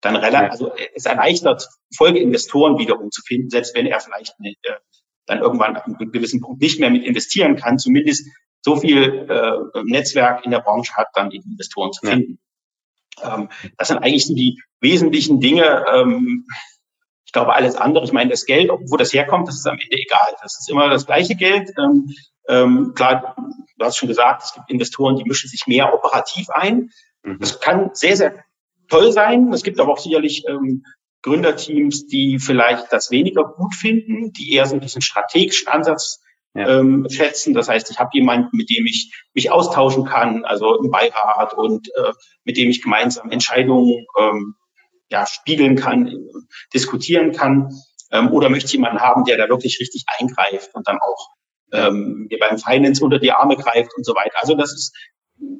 [0.00, 4.72] dann relativ, also es erleichtert, Folgeinvestoren wiederum zu finden, selbst wenn er vielleicht nicht, äh,
[5.26, 8.26] dann irgendwann ab einem gewissen Punkt nicht mehr mit investieren kann, zumindest
[8.62, 12.38] so viel äh, Netzwerk in der Branche hat, dann die Investoren zu finden.
[13.18, 13.36] Ja.
[13.36, 15.84] Ähm, das sind eigentlich so die wesentlichen Dinge.
[15.92, 16.46] Ähm,
[17.30, 19.96] ich glaube, alles andere, ich meine, das Geld, wo das herkommt, das ist am Ende
[19.96, 20.34] egal.
[20.42, 21.70] Das ist immer das gleiche Geld.
[21.78, 22.12] Ähm,
[22.48, 23.36] ähm, klar,
[23.78, 26.90] du hast schon gesagt, es gibt Investoren, die mischen sich mehr operativ ein.
[27.22, 27.38] Mhm.
[27.38, 28.44] Das kann sehr, sehr
[28.88, 29.52] toll sein.
[29.52, 30.82] Es gibt aber auch sicherlich ähm,
[31.22, 36.20] Gründerteams, die vielleicht das weniger gut finden, die eher so diesen strategischen Ansatz
[36.54, 36.80] ja.
[36.80, 37.54] ähm, schätzen.
[37.54, 41.86] Das heißt, ich habe jemanden, mit dem ich mich austauschen kann, also im Beirat und
[41.94, 42.12] äh,
[42.42, 44.56] mit dem ich gemeinsam Entscheidungen ähm,
[45.10, 46.28] ja, spiegeln kann,
[46.72, 47.70] diskutieren kann.
[48.12, 51.28] Ähm, oder möchte jemanden haben, der da wirklich richtig eingreift und dann auch
[51.72, 54.36] ähm, mir beim Finance unter die Arme greift und so weiter.
[54.40, 54.96] Also das ist,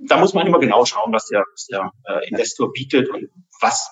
[0.09, 3.29] da muss man immer genau schauen, was der, was der äh, Investor bietet und
[3.61, 3.91] was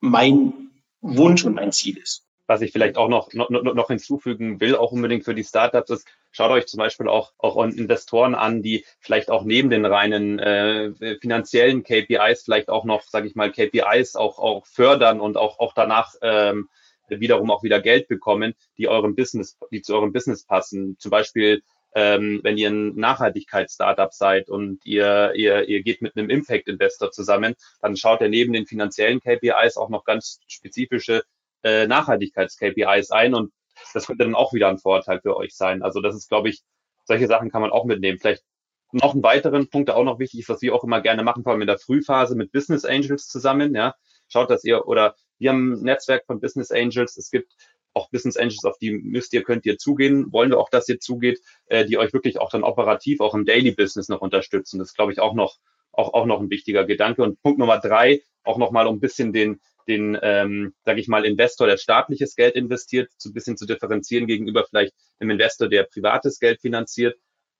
[0.00, 0.70] mein
[1.00, 4.90] Wunsch und mein Ziel ist was ich vielleicht auch noch, noch, noch hinzufügen will, auch
[4.90, 6.08] unbedingt für die Startups, ist,
[6.38, 10.92] schaut euch zum Beispiel auch, auch Investoren an, die vielleicht auch neben den reinen äh,
[11.20, 15.74] finanziellen KPIs vielleicht auch noch, sage ich mal, KPIs auch, auch fördern und auch, auch
[15.74, 16.68] danach ähm,
[17.08, 20.96] wiederum auch wieder Geld bekommen, die eurem Business, die zu eurem Business passen.
[21.00, 21.62] Zum Beispiel
[21.96, 27.56] ähm, wenn ihr ein Nachhaltigkeits-Startup seid und ihr, ihr, ihr geht mit einem Impact-Investor zusammen,
[27.80, 31.24] dann schaut er neben den finanziellen KPIs auch noch ganz spezifische
[31.64, 33.52] äh, Nachhaltigkeits-KPIs ein und
[33.94, 35.82] das könnte dann auch wieder ein Vorteil für euch sein.
[35.82, 36.62] Also das ist, glaube ich,
[37.04, 38.18] solche Sachen kann man auch mitnehmen.
[38.18, 38.44] Vielleicht
[38.92, 41.42] noch einen weiteren Punkt, der auch noch wichtig ist, was wir auch immer gerne machen,
[41.42, 43.74] vor allem in der Frühphase mit Business Angels zusammen.
[43.74, 43.94] Ja,
[44.28, 47.16] schaut, dass ihr oder wir haben ein Netzwerk von Business Angels.
[47.16, 47.52] Es gibt
[47.94, 50.32] auch Business Angels, auf die müsst ihr, könnt ihr zugehen.
[50.32, 53.44] Wollen wir auch, dass ihr zugeht, äh, die euch wirklich auch dann operativ auch im
[53.44, 54.78] Daily Business noch unterstützen.
[54.78, 55.58] Das ist, glaube ich, auch noch
[55.92, 57.22] auch, auch noch ein wichtiger Gedanke.
[57.22, 61.24] Und Punkt Nummer drei, auch nochmal um ein bisschen den, den, ähm, sage ich mal,
[61.24, 65.84] Investor, der staatliches Geld investiert, so ein bisschen zu differenzieren gegenüber vielleicht einem Investor, der
[65.84, 67.16] privates Geld finanziert.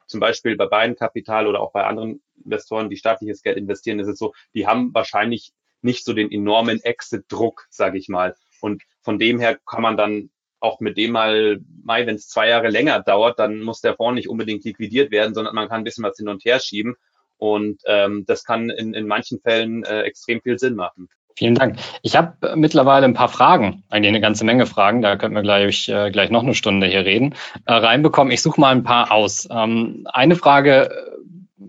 [0.07, 4.09] Zum Beispiel bei beiden Kapital oder auch bei anderen Investoren, die staatliches Geld investieren, ist
[4.09, 5.53] es so, die haben wahrscheinlich
[5.83, 8.35] nicht so den enormen Exit-Druck, sage ich mal.
[8.61, 12.69] Und von dem her kann man dann auch mit dem mal, wenn es zwei Jahre
[12.69, 16.05] länger dauert, dann muss der Fonds nicht unbedingt liquidiert werden, sondern man kann ein bisschen
[16.05, 16.97] was hin und her schieben.
[17.37, 21.09] Und ähm, das kann in, in manchen Fällen äh, extrem viel Sinn machen.
[21.39, 21.77] Vielen Dank.
[22.03, 25.89] Ich habe mittlerweile ein paar Fragen, eigentlich eine ganze Menge Fragen, da könnten wir gleich,
[25.89, 28.33] äh, gleich noch eine Stunde hier reden, äh, reinbekommen.
[28.33, 29.47] Ich suche mal ein paar aus.
[29.49, 31.65] Ähm, eine Frage äh,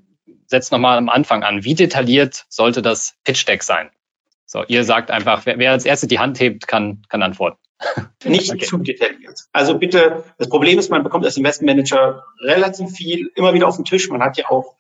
[0.48, 1.66] setzt nochmal am Anfang an.
[1.66, 3.92] Wie detailliert sollte das Pitch Deck sein?
[4.48, 7.60] So, ihr sagt einfach, wer, wer als erstes die Hand hebt, kann, kann antworten.
[8.26, 8.66] Nicht okay.
[8.66, 9.42] zu detailliert.
[9.54, 13.86] Also bitte, das Problem ist, man bekommt als Investmentmanager relativ viel immer wieder auf den
[13.86, 14.10] Tisch.
[14.10, 14.74] Man hat ja auch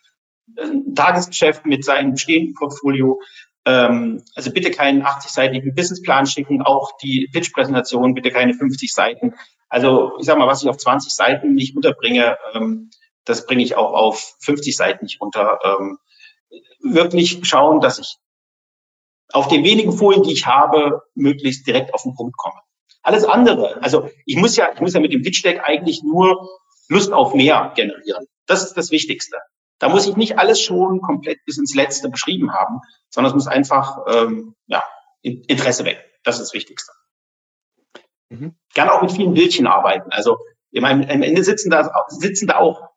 [0.59, 3.21] ein Tagesgeschäft mit seinem bestehenden Portfolio.
[3.65, 9.35] Ähm, also bitte keinen 80-seitigen Businessplan schicken, auch die Pitch-Präsentation bitte keine 50 Seiten.
[9.67, 12.89] Also ich sage mal, was ich auf 20 Seiten nicht unterbringe, ähm,
[13.25, 15.59] das bringe ich auch auf 50 Seiten nicht unter.
[15.63, 15.97] Ähm,
[16.81, 18.15] wirklich schauen, dass ich
[19.31, 22.59] auf den wenigen Folien, die ich habe, möglichst direkt auf den Punkt komme.
[23.03, 26.49] Alles andere, also ich muss ja, ich muss ja mit dem Pitch Deck eigentlich nur
[26.87, 28.25] Lust auf mehr generieren.
[28.47, 29.37] Das ist das Wichtigste.
[29.79, 33.47] Da muss ich nicht alles schon komplett bis ins Letzte beschrieben haben, sondern es muss
[33.47, 34.83] einfach ähm, ja,
[35.21, 36.03] Interesse wecken.
[36.23, 36.91] Das ist das Wichtigste.
[38.29, 38.55] Mhm.
[38.73, 40.11] Gerne auch mit vielen Bildchen arbeiten.
[40.11, 40.37] Also
[40.71, 42.89] ich meine, am Ende sitzen da, sitzen da auch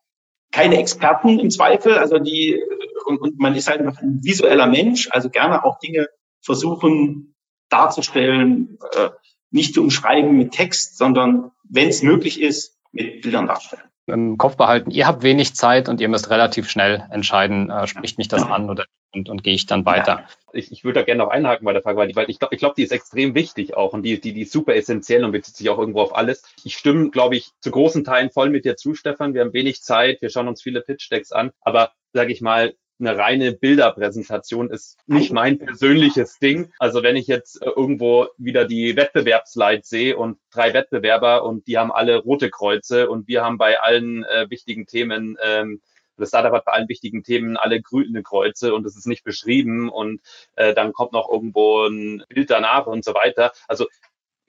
[0.51, 2.63] keine Experten im Zweifel, also die
[3.07, 6.09] und, und man ist halt einfach ein visueller Mensch, also gerne auch Dinge
[6.41, 7.35] versuchen
[7.69, 9.11] darzustellen, äh,
[9.51, 13.92] nicht zu umschreiben mit Text, sondern wenn es möglich ist, mit Bildern darstellen.
[14.07, 18.19] Im Kopf behalten, ihr habt wenig Zeit und ihr müsst relativ schnell entscheiden, äh, spricht
[18.19, 18.85] mich das an oder
[19.15, 20.21] und, und gehe ich dann weiter.
[20.21, 20.27] Ja.
[20.55, 22.55] Ich, ich würde da gerne noch einhaken bei der Frage, weil ich, weil ich glaube,
[22.55, 25.33] ich glaub, die ist extrem wichtig auch und die, die, die ist super essentiell und
[25.33, 26.43] bezieht sich auch irgendwo auf alles.
[26.65, 29.35] Ich stimme, glaube ich, zu großen Teilen voll mit dir zu, Stefan.
[29.35, 33.19] Wir haben wenig Zeit, wir schauen uns viele Pitch-Decks an, aber sage ich mal, eine
[33.19, 36.73] reine Bilderpräsentation ist nicht mein persönliches Ding.
[36.79, 41.79] Also wenn ich jetzt äh, irgendwo wieder die Wettbewerbslides sehe und drei Wettbewerber und die
[41.79, 45.81] haben alle rote Kreuze und wir haben bei allen äh, wichtigen Themen ähm,
[46.19, 49.89] das Startup hat bei allen wichtigen Themen alle grüne Kreuze und es ist nicht beschrieben
[49.89, 50.21] und
[50.57, 53.53] äh, dann kommt noch irgendwo ein Bild danach und so weiter.
[53.67, 53.87] Also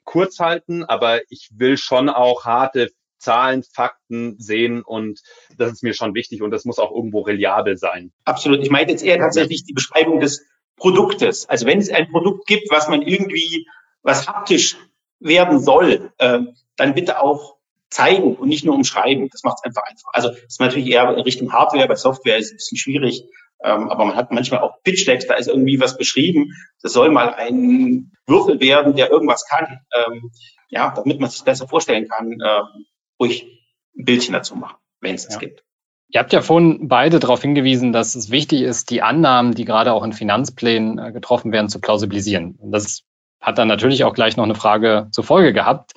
[0.04, 2.90] kurz halten, aber ich will schon auch harte
[3.24, 5.20] Zahlen, Fakten sehen und
[5.56, 8.12] das ist mir schon wichtig und das muss auch irgendwo reliabel sein.
[8.24, 8.60] Absolut.
[8.62, 10.46] Ich meine jetzt eher tatsächlich die Beschreibung des
[10.76, 11.48] Produktes.
[11.48, 13.66] Also wenn es ein Produkt gibt, was man irgendwie,
[14.02, 14.76] was haptisch
[15.20, 16.40] werden soll, äh,
[16.76, 17.56] dann bitte auch
[17.90, 19.28] zeigen und nicht nur umschreiben.
[19.30, 20.10] Das macht es einfach einfach.
[20.12, 23.24] Also ist natürlich eher in Richtung Hardware, bei Software ist es ein bisschen schwierig.
[23.62, 26.52] Ähm, aber man hat manchmal auch Pitch-Decks, da ist irgendwie was beschrieben.
[26.82, 29.80] Das soll mal ein Würfel werden, der irgendwas kann.
[29.94, 30.30] Ähm,
[30.68, 32.86] ja, damit man sich besser vorstellen kann, ähm,
[33.24, 33.62] ruhig
[33.96, 35.64] ein Bildchen dazu machen, wenn es es gibt.
[36.08, 39.92] Ihr habt ja vorhin beide darauf hingewiesen, dass es wichtig ist, die Annahmen, die gerade
[39.92, 42.56] auch in Finanzplänen äh, getroffen werden, zu plausibilisieren.
[42.56, 43.02] Und das
[43.40, 45.92] hat dann natürlich auch gleich noch eine Frage zur Folge gehabt.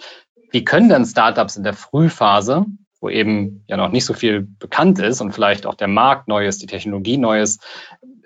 [0.52, 2.66] Wie können denn Startups in der Frühphase,
[3.00, 6.48] wo eben ja noch nicht so viel bekannt ist und vielleicht auch der Markt neu
[6.48, 7.64] ist, die Technologie neu ist,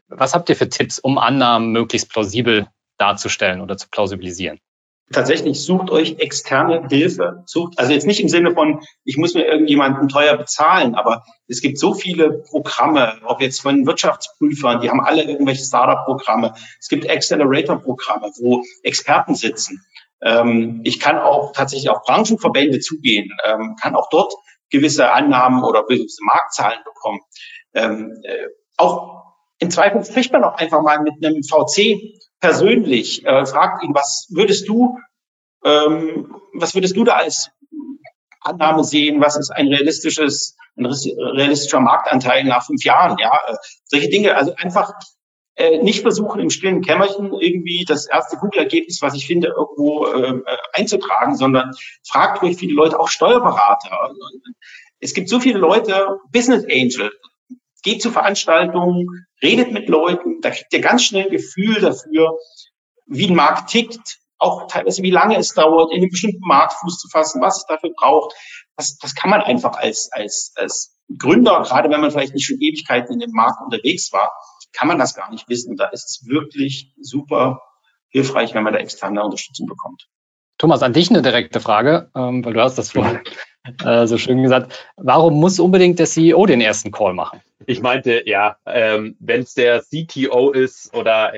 [0.08, 4.60] was habt ihr für Tipps, um Annahmen möglichst plausibel darzustellen oder zu plausibilisieren?
[5.12, 7.44] Tatsächlich sucht euch externe Hilfe.
[7.46, 11.62] Sucht, also jetzt nicht im Sinne von, ich muss mir irgendjemanden teuer bezahlen, aber es
[11.62, 16.54] gibt so viele Programme, ob jetzt von Wirtschaftsprüfern, die haben alle irgendwelche Startup-Programme.
[16.80, 19.84] Es gibt Accelerator-Programme, wo Experten sitzen.
[20.22, 24.34] Ähm, ich kann auch tatsächlich auf Branchenverbände zugehen, ähm, kann auch dort
[24.70, 27.20] gewisse Annahmen oder gewisse Marktzahlen bekommen.
[27.74, 28.48] Ähm, äh,
[28.78, 29.22] auch
[29.60, 34.28] im Zweifel spricht man auch einfach mal mit einem VC persönlich, äh, fragt ihn, was
[34.32, 34.98] würdest du,
[35.64, 37.52] ähm, was würdest du da als
[38.42, 44.10] Annahme sehen, was ist ein realistisches, ein realistischer Marktanteil nach fünf Jahren, ja, äh, solche
[44.10, 44.92] Dinge, also einfach
[45.56, 50.42] äh, nicht versuchen, im stillen Kämmerchen irgendwie das erste Google-Ergebnis, was ich finde, irgendwo äh,
[50.74, 51.72] einzutragen, sondern
[52.08, 54.14] fragt ruhig viele Leute, auch Steuerberater.
[55.00, 57.12] Es gibt so viele Leute, Business Angel,
[57.84, 59.08] geht zu Veranstaltungen,
[59.42, 62.38] redet mit Leuten, da kriegt ihr ganz schnell ein Gefühl dafür,
[63.06, 66.98] wie ein Markt tickt, auch teilweise wie lange es dauert, in einem bestimmten Markt Fuß
[66.98, 68.34] zu fassen, was es dafür braucht.
[68.76, 72.60] Das, das kann man einfach als, als, als Gründer, gerade wenn man vielleicht nicht schon
[72.60, 74.32] Ewigkeiten in dem Markt unterwegs war,
[74.74, 75.76] kann man das gar nicht wissen.
[75.76, 77.62] Da ist es wirklich super
[78.10, 80.08] hilfreich, wenn man da externe Unterstützung bekommt.
[80.58, 83.20] Thomas, an dich eine direkte Frage, ähm, weil du hast das vorhin
[83.86, 84.88] äh, so schön gesagt.
[84.98, 87.42] Warum muss unbedingt der CEO den ersten Call machen?
[87.68, 91.34] Ich meinte, ja, ähm, wenn es der CTO ist oder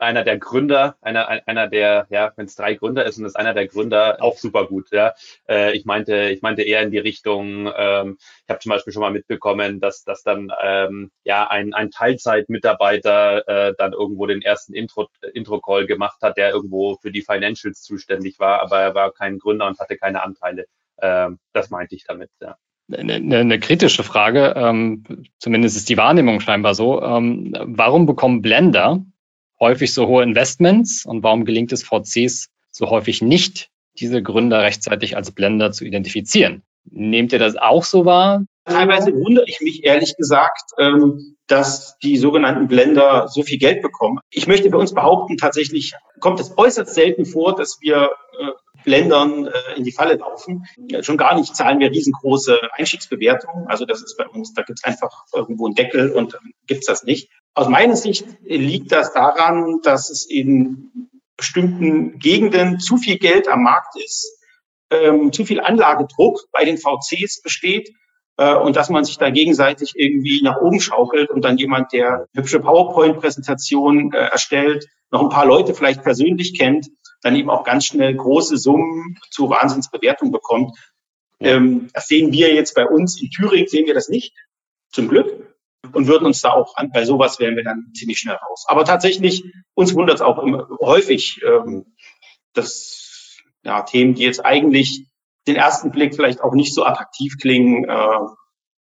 [0.00, 3.54] einer der Gründer, einer, einer der, ja, wenn es drei Gründer ist und es einer
[3.54, 4.90] der Gründer, auch super gut.
[4.90, 5.14] Ja.
[5.48, 9.02] Äh, ich meinte, ich meinte eher in die Richtung, ähm, ich habe zum Beispiel schon
[9.02, 14.74] mal mitbekommen, dass, dass dann ähm, ja ein, ein Teilzeitmitarbeiter äh, dann irgendwo den ersten
[14.74, 19.38] Intro, Intro-Call gemacht hat, der irgendwo für die Financials zuständig war, aber er war kein
[19.38, 20.66] Gründer und hatte keine Anteile.
[21.02, 22.56] Ähm, das meinte ich damit, ja.
[22.92, 25.04] Eine, eine kritische Frage, ähm,
[25.38, 27.00] zumindest ist die Wahrnehmung scheinbar so.
[27.00, 29.04] Ähm, warum bekommen Blender
[29.60, 35.16] häufig so hohe Investments und warum gelingt es VCs so häufig nicht, diese Gründer rechtzeitig
[35.16, 36.62] als Blender zu identifizieren?
[36.84, 38.44] Nehmt ihr das auch so wahr?
[38.64, 44.18] Teilweise wundere ich mich ehrlich gesagt, ähm, dass die sogenannten Blender so viel Geld bekommen.
[44.30, 48.10] Ich möchte bei uns behaupten, tatsächlich kommt es äußerst selten vor, dass wir
[48.90, 50.64] Blendern äh, in die Falle laufen.
[51.02, 53.68] Schon gar nicht zahlen wir riesengroße Einstiegsbewertungen.
[53.68, 56.86] Also das ist bei uns, da gibt es einfach irgendwo einen Deckel und ähm, gibt's
[56.86, 57.30] das nicht.
[57.54, 63.62] Aus meiner Sicht liegt das daran, dass es in bestimmten Gegenden zu viel Geld am
[63.62, 64.28] Markt ist,
[64.90, 67.90] ähm, zu viel Anlagedruck bei den VCs besteht
[68.38, 72.26] äh, und dass man sich da gegenseitig irgendwie nach oben schaukelt und dann jemand, der
[72.34, 76.88] hübsche PowerPoint-Präsentation äh, erstellt, noch ein paar Leute vielleicht persönlich kennt,
[77.22, 80.76] dann eben auch ganz schnell große Summen zu Wahnsinnsbewertung bekommt.
[81.38, 84.34] Ähm, das sehen wir jetzt bei uns in Thüringen, sehen wir das nicht,
[84.90, 85.56] zum Glück,
[85.92, 88.64] und würden uns da auch an, bei sowas wären wir dann ziemlich schnell raus.
[88.68, 89.44] Aber tatsächlich,
[89.74, 91.94] uns wundert es auch immer, häufig, ähm,
[92.52, 95.06] dass ja, Themen, die jetzt eigentlich
[95.46, 98.18] den ersten Blick vielleicht auch nicht so attraktiv klingen, äh,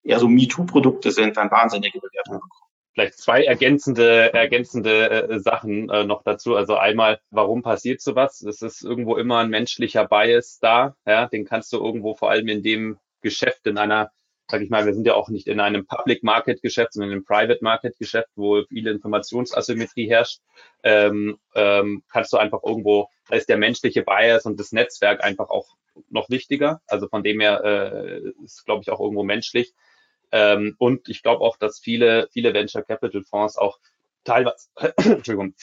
[0.03, 2.66] eher so MeToo-Produkte sind, dann wahnsinnige Bewertungen bekommen
[2.97, 6.55] vielleicht zwei ergänzende, ergänzende äh, Sachen äh, noch dazu.
[6.55, 8.41] Also einmal, warum passiert sowas?
[8.41, 10.95] Es ist irgendwo immer ein menschlicher Bias da.
[11.05, 14.09] Ja, den kannst du irgendwo vor allem in dem Geschäft, in einer,
[14.47, 17.17] sag ich mal, wir sind ja auch nicht in einem Public Market Geschäft, sondern in
[17.17, 20.39] einem Private Market Geschäft, wo viele Informationsasymmetrie herrscht,
[20.81, 25.51] ähm, ähm, kannst du einfach irgendwo, da ist der menschliche Bias und das Netzwerk einfach
[25.51, 25.67] auch
[26.09, 26.81] noch wichtiger.
[26.87, 29.75] Also von dem her äh, ist, glaube ich, auch irgendwo menschlich.
[30.32, 33.80] Ähm, und ich glaube auch, dass viele, viele Venture Capital Fonds auch
[34.23, 34.67] teilweise,
[34.97, 35.55] Entschuldigung,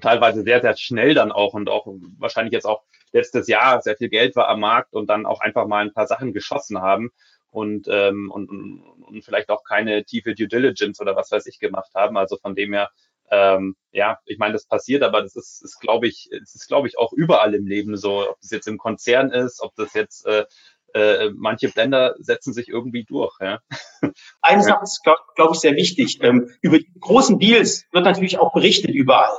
[0.00, 1.86] teilweise sehr, sehr schnell dann auch und auch
[2.18, 5.66] wahrscheinlich jetzt auch letztes Jahr sehr viel Geld war am Markt und dann auch einfach
[5.66, 7.10] mal ein paar Sachen geschossen haben
[7.50, 11.90] und, ähm, und, und vielleicht auch keine tiefe Due Diligence oder was weiß ich gemacht
[11.94, 12.16] haben.
[12.16, 12.90] Also von dem her,
[13.30, 16.88] ähm, ja, ich meine, das passiert, aber das ist, ist glaube ich, es ist, glaube
[16.88, 20.26] ich, auch überall im Leben so, ob das jetzt im Konzern ist, ob das jetzt
[20.26, 20.44] äh,
[20.94, 23.34] äh, manche Blender setzen sich irgendwie durch.
[23.40, 23.60] Ja.
[24.40, 26.18] Eine Sache ist, glaube glaub ich, sehr wichtig.
[26.22, 29.36] Ähm, über die großen Deals wird natürlich auch berichtet überall.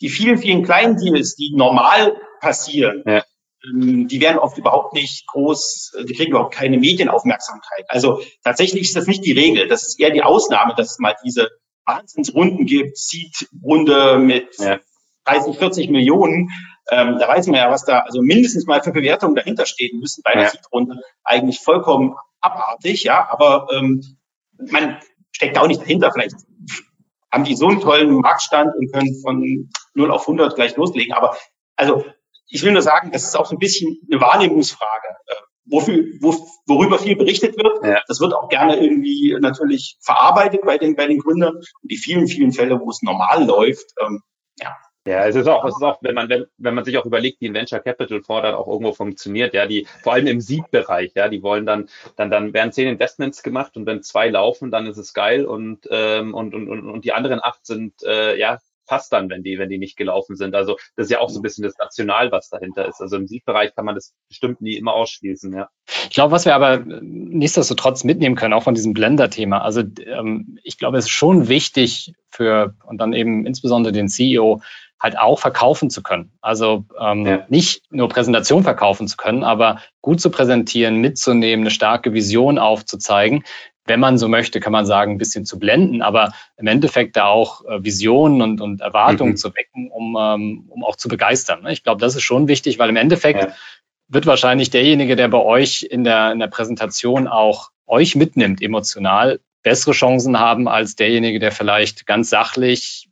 [0.00, 3.22] Die vielen, vielen kleinen Deals, die normal passieren, ja.
[3.64, 7.84] ähm, die werden oft überhaupt nicht groß, die kriegen überhaupt keine Medienaufmerksamkeit.
[7.88, 9.68] Also tatsächlich ist das nicht die Regel.
[9.68, 11.50] Das ist eher die Ausnahme, dass es mal diese
[11.84, 14.80] Wahnsinnsrunden gibt, Seed-Runde mit ja.
[15.24, 16.50] 30, 40 Millionen.
[16.90, 20.22] Ähm, da weiß man ja, was da also mindestens mal für Bewertungen dahinter stehen müssen
[20.24, 20.50] bei einer ja.
[20.50, 21.00] Seed-Runde.
[21.24, 24.02] Eigentlich vollkommen abartig, ja, aber ähm,
[24.70, 24.98] man
[25.30, 26.12] steckt auch nicht dahinter.
[26.12, 26.36] Vielleicht
[27.30, 31.14] haben die so einen tollen Marktstand und können von 0 auf 100 gleich loslegen.
[31.14, 31.36] Aber
[31.76, 32.04] also
[32.48, 35.08] ich will nur sagen, das ist auch so ein bisschen eine Wahrnehmungsfrage.
[35.26, 36.34] Äh, wofür, wo,
[36.66, 38.02] worüber viel berichtet wird, ja.
[38.08, 41.56] das wird auch gerne irgendwie natürlich verarbeitet bei den, bei den Gründern.
[41.56, 44.22] Und die vielen, vielen Fälle, wo es normal läuft, ähm,
[44.60, 44.76] ja,
[45.06, 47.40] ja, es ist auch, es ist auch, wenn man, wenn, wenn man sich auch überlegt,
[47.40, 51.28] wie ein Venture Capital dann auch irgendwo funktioniert, ja, die, vor allem im Seed-Bereich, ja,
[51.28, 54.98] die wollen dann, dann, dann werden zehn Investments gemacht und wenn zwei laufen, dann ist
[54.98, 58.58] es geil und, ähm, und, und, und, und die anderen acht sind, äh, ja,
[58.92, 60.54] passt dann, wenn die, wenn die nicht gelaufen sind.
[60.54, 63.00] Also das ist ja auch so ein bisschen das Rational, was dahinter ist.
[63.00, 65.70] Also im Seed-Bereich kann man das bestimmt nie immer ausschließen, ja.
[66.04, 69.62] Ich glaube, was wir aber nichtsdestotrotz mitnehmen können, auch von diesem Blender-Thema.
[69.62, 74.60] Also ähm, ich glaube, es ist schon wichtig für und dann eben insbesondere den CEO,
[75.00, 76.32] halt auch verkaufen zu können.
[76.42, 77.46] Also ähm, ja.
[77.48, 83.42] nicht nur Präsentation verkaufen zu können, aber gut zu präsentieren, mitzunehmen, eine starke Vision aufzuzeigen,
[83.86, 87.26] wenn man so möchte, kann man sagen, ein bisschen zu blenden, aber im Endeffekt da
[87.26, 89.36] auch äh, Visionen und, und Erwartungen mhm.
[89.36, 91.62] zu wecken, um, ähm, um auch zu begeistern.
[91.62, 91.72] Ne?
[91.72, 93.52] Ich glaube, das ist schon wichtig, weil im Endeffekt ja.
[94.08, 99.40] wird wahrscheinlich derjenige, der bei euch in der, in der Präsentation auch euch mitnimmt, emotional,
[99.62, 103.08] bessere Chancen haben als derjenige, der vielleicht ganz sachlich,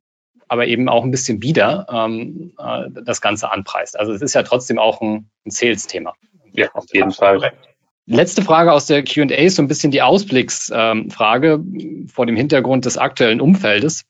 [0.49, 3.99] aber eben auch ein bisschen bieder ähm, äh, das Ganze anpreist.
[3.99, 6.15] Also es ist ja trotzdem auch ein, ein Sales-Thema.
[6.53, 7.53] Ja, auf jeden Fall.
[8.13, 12.85] Letzte Frage aus der Q&A ist so ein bisschen die Ausblicksfrage ähm, vor dem Hintergrund
[12.85, 14.03] des aktuellen Umfeldes.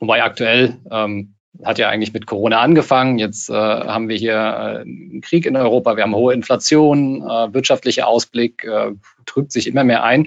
[0.00, 3.16] Wobei aktuell ähm, hat ja eigentlich mit Corona angefangen.
[3.20, 7.54] Jetzt äh, haben wir hier äh, einen Krieg in Europa, wir haben hohe Inflation, äh,
[7.54, 8.90] wirtschaftlicher Ausblick äh,
[9.24, 10.26] trübt sich immer mehr ein.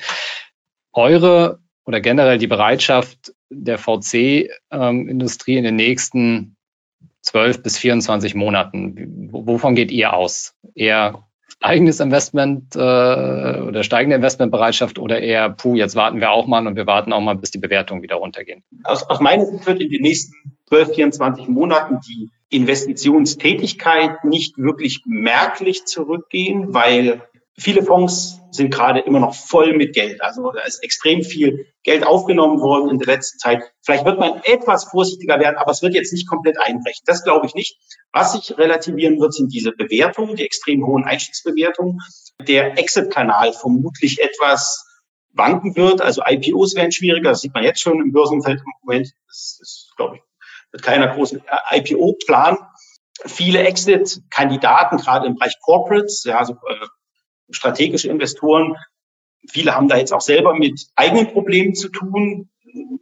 [0.94, 6.56] Eure oder generell die Bereitschaft der VC-Industrie ähm, in den nächsten
[7.24, 10.56] 12 bis 24 Monaten, wovon geht ihr aus?
[10.76, 11.27] Eher
[11.60, 16.76] steigendes Investment äh, oder steigende Investmentbereitschaft oder eher, puh, jetzt warten wir auch mal und
[16.76, 18.64] wir warten auch mal, bis die Bewertungen wieder runtergehen?
[18.84, 20.34] Aus, aus meiner Sicht wird in den nächsten
[20.68, 27.22] 12, 24 Monaten die Investitionstätigkeit nicht wirklich merklich zurückgehen, weil
[27.60, 30.22] viele Fonds sind gerade immer noch voll mit Geld.
[30.22, 33.64] Also da ist extrem viel Geld aufgenommen worden in der letzten Zeit.
[33.84, 37.03] Vielleicht wird man etwas vorsichtiger werden, aber es wird jetzt nicht komplett einbrechen.
[37.05, 37.78] Das glaube ich nicht.
[38.12, 41.99] Was sich relativieren wird, sind diese Bewertungen, die extrem hohen Einstiegsbewertungen.
[42.41, 44.86] Der Exit-Kanal vermutlich etwas
[45.34, 46.01] wanken wird.
[46.01, 47.32] Also IPOs werden schwieriger.
[47.32, 49.12] Das sieht man jetzt schon im Börsenfeld im Moment.
[49.28, 50.22] Das ist, glaube ich,
[50.72, 51.41] wird keiner großen
[51.72, 52.58] IPO planen.
[53.26, 56.86] Viele Exit-Kandidaten, gerade im Bereich Corporates, ja, also äh,
[57.50, 58.76] strategische Investoren,
[59.50, 62.50] viele haben da jetzt auch selber mit eigenen Problemen zu tun,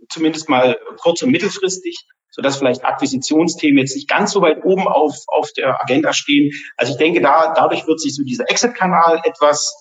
[0.10, 1.98] zumindest mal kurz- und mittelfristig,
[2.30, 6.52] sodass vielleicht Akquisitionsthemen jetzt nicht ganz so weit oben auf, auf der Agenda stehen.
[6.78, 9.74] Also ich denke, da, dadurch wird sich so dieser Exit-Kanal etwas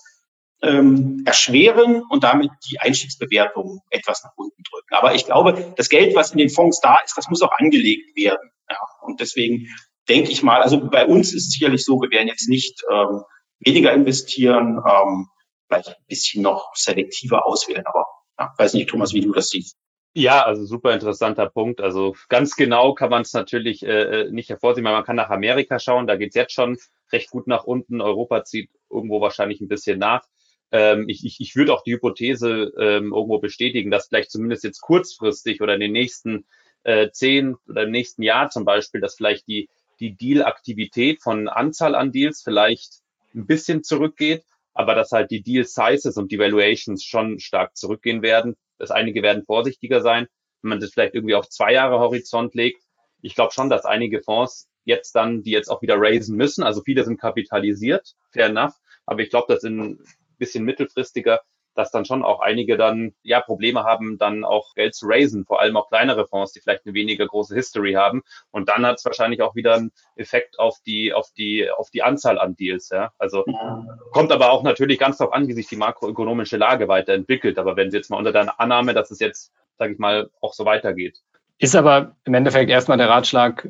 [0.61, 4.95] ähm, erschweren und damit die Einstiegsbewertung etwas nach unten drücken.
[4.95, 8.15] Aber ich glaube, das Geld, was in den Fonds da ist, das muss auch angelegt
[8.15, 8.51] werden.
[8.69, 9.67] Ja, und deswegen
[10.09, 13.21] denke ich mal, also bei uns ist es sicherlich so, wir werden jetzt nicht ähm,
[13.59, 15.27] weniger investieren, ähm,
[15.67, 17.85] vielleicht ein bisschen noch selektiver auswählen.
[17.85, 18.05] Aber
[18.37, 19.77] ja, weiß nicht, Thomas, wie du das siehst.
[20.17, 21.81] Ja, also super interessanter Punkt.
[21.81, 25.29] Also ganz genau kann man es natürlich äh, äh nicht hervorsehen, weil man kann nach
[25.29, 26.77] Amerika schauen, da geht's jetzt schon
[27.11, 27.99] recht gut nach unten.
[27.99, 30.25] Europa zieht irgendwo wahrscheinlich ein bisschen nach.
[30.71, 34.79] Ähm, ich, ich, ich würde auch die Hypothese ähm, irgendwo bestätigen, dass vielleicht zumindest jetzt
[34.81, 36.45] kurzfristig oder in den nächsten
[36.83, 41.93] äh, zehn oder im nächsten Jahr zum Beispiel, dass vielleicht die, die Deal-Aktivität von Anzahl
[41.93, 43.01] an Deals vielleicht
[43.35, 48.21] ein bisschen zurückgeht, aber dass halt die Deal Sizes und die Valuations schon stark zurückgehen
[48.21, 48.55] werden.
[48.77, 50.27] Das einige werden vorsichtiger sein,
[50.61, 52.83] wenn man das vielleicht irgendwie auf zwei Jahre Horizont legt.
[53.21, 56.81] Ich glaube schon, dass einige Fonds jetzt dann, die jetzt auch wieder raisen müssen, also
[56.83, 58.73] viele sind kapitalisiert, fair enough,
[59.05, 59.99] aber ich glaube, dass in
[60.37, 61.41] bisschen mittelfristiger
[61.75, 65.61] dass dann schon auch einige dann ja Probleme haben, dann auch Geld zu raisen, vor
[65.61, 68.23] allem auch kleinere Fonds, die vielleicht eine weniger große History haben.
[68.51, 72.03] Und dann hat es wahrscheinlich auch wieder einen Effekt auf die, auf die, auf die
[72.03, 72.89] Anzahl an Deals.
[72.89, 73.11] Ja?
[73.17, 73.85] Also ja.
[74.11, 77.59] kommt aber auch natürlich ganz darauf an, wie sich die makroökonomische Lage weiterentwickelt.
[77.59, 80.53] Aber wenn Sie jetzt mal unter der Annahme, dass es jetzt, sage ich mal, auch
[80.53, 81.19] so weitergeht.
[81.57, 83.69] Ist aber im Endeffekt erstmal der Ratschlag,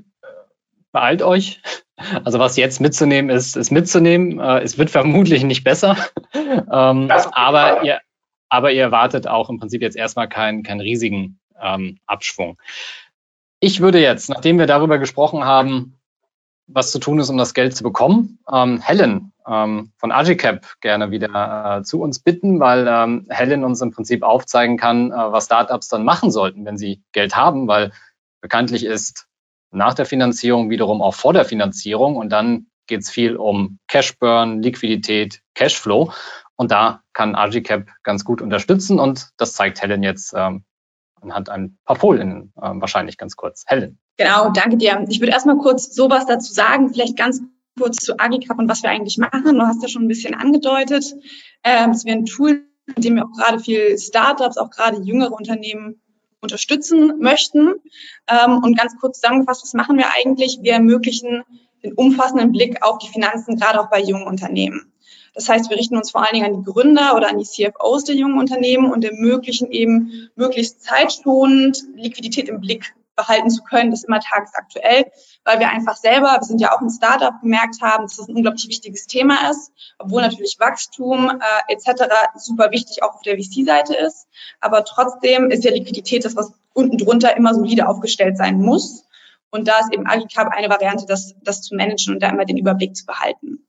[0.95, 1.61] beeilt euch.
[2.23, 4.39] Also was jetzt mitzunehmen ist, ist mitzunehmen.
[4.39, 5.97] Äh, es wird vermutlich nicht besser,
[6.33, 7.99] ähm, aber, ihr,
[8.47, 12.57] aber ihr erwartet auch im Prinzip jetzt erstmal keinen, keinen riesigen ähm, Abschwung.
[13.59, 15.99] Ich würde jetzt, nachdem wir darüber gesprochen haben,
[16.67, 21.11] was zu tun ist, um das Geld zu bekommen, ähm, Helen ähm, von Agicap gerne
[21.11, 25.45] wieder äh, zu uns bitten, weil ähm, Helen uns im Prinzip aufzeigen kann, äh, was
[25.45, 27.91] Startups dann machen sollten, wenn sie Geld haben, weil
[28.41, 29.27] bekanntlich ist
[29.75, 32.15] nach der Finanzierung wiederum auch vor der Finanzierung.
[32.15, 36.11] Und dann geht es viel um Cashburn, Liquidität, Cashflow.
[36.55, 38.99] Und da kann Agicap ganz gut unterstützen.
[38.99, 40.63] Und das zeigt Helen jetzt ähm,
[41.21, 43.63] anhand ein paar Folien ähm, wahrscheinlich ganz kurz.
[43.67, 43.99] Helen.
[44.17, 45.05] Genau, danke dir.
[45.09, 47.41] Ich würde erstmal kurz sowas dazu sagen, vielleicht ganz
[47.77, 49.43] kurz zu Agicap und was wir eigentlich machen.
[49.43, 51.13] Du hast ja schon ein bisschen angedeutet,
[51.63, 55.33] ähm, dass wir ein Tool, mit dem wir auch gerade viel Startups, auch gerade jüngere
[55.33, 56.01] Unternehmen
[56.41, 57.73] unterstützen möchten.
[58.27, 60.59] Ähm, und ganz kurz zusammengefasst, was machen wir eigentlich?
[60.61, 61.43] Wir ermöglichen
[61.83, 64.91] den umfassenden Blick auf die Finanzen, gerade auch bei jungen Unternehmen.
[65.33, 68.05] Das heißt, wir richten uns vor allen Dingen an die Gründer oder an die CFOs
[68.05, 74.03] der jungen Unternehmen und ermöglichen eben möglichst zeitschonend Liquidität im Blick behalten zu können, das
[74.03, 75.11] immer tagesaktuell,
[75.43, 78.35] weil wir einfach selber, wir sind ja auch ein Startup, gemerkt haben, dass das ein
[78.35, 82.03] unglaublich wichtiges Thema ist, obwohl natürlich Wachstum äh, etc.
[82.35, 84.27] super wichtig auch auf der VC-Seite ist.
[84.59, 89.05] Aber trotzdem ist ja Liquidität das, was unten drunter immer solide aufgestellt sein muss.
[89.49, 92.57] Und da ist eben Agicap eine Variante, das, das zu managen und da immer den
[92.57, 93.64] Überblick zu behalten.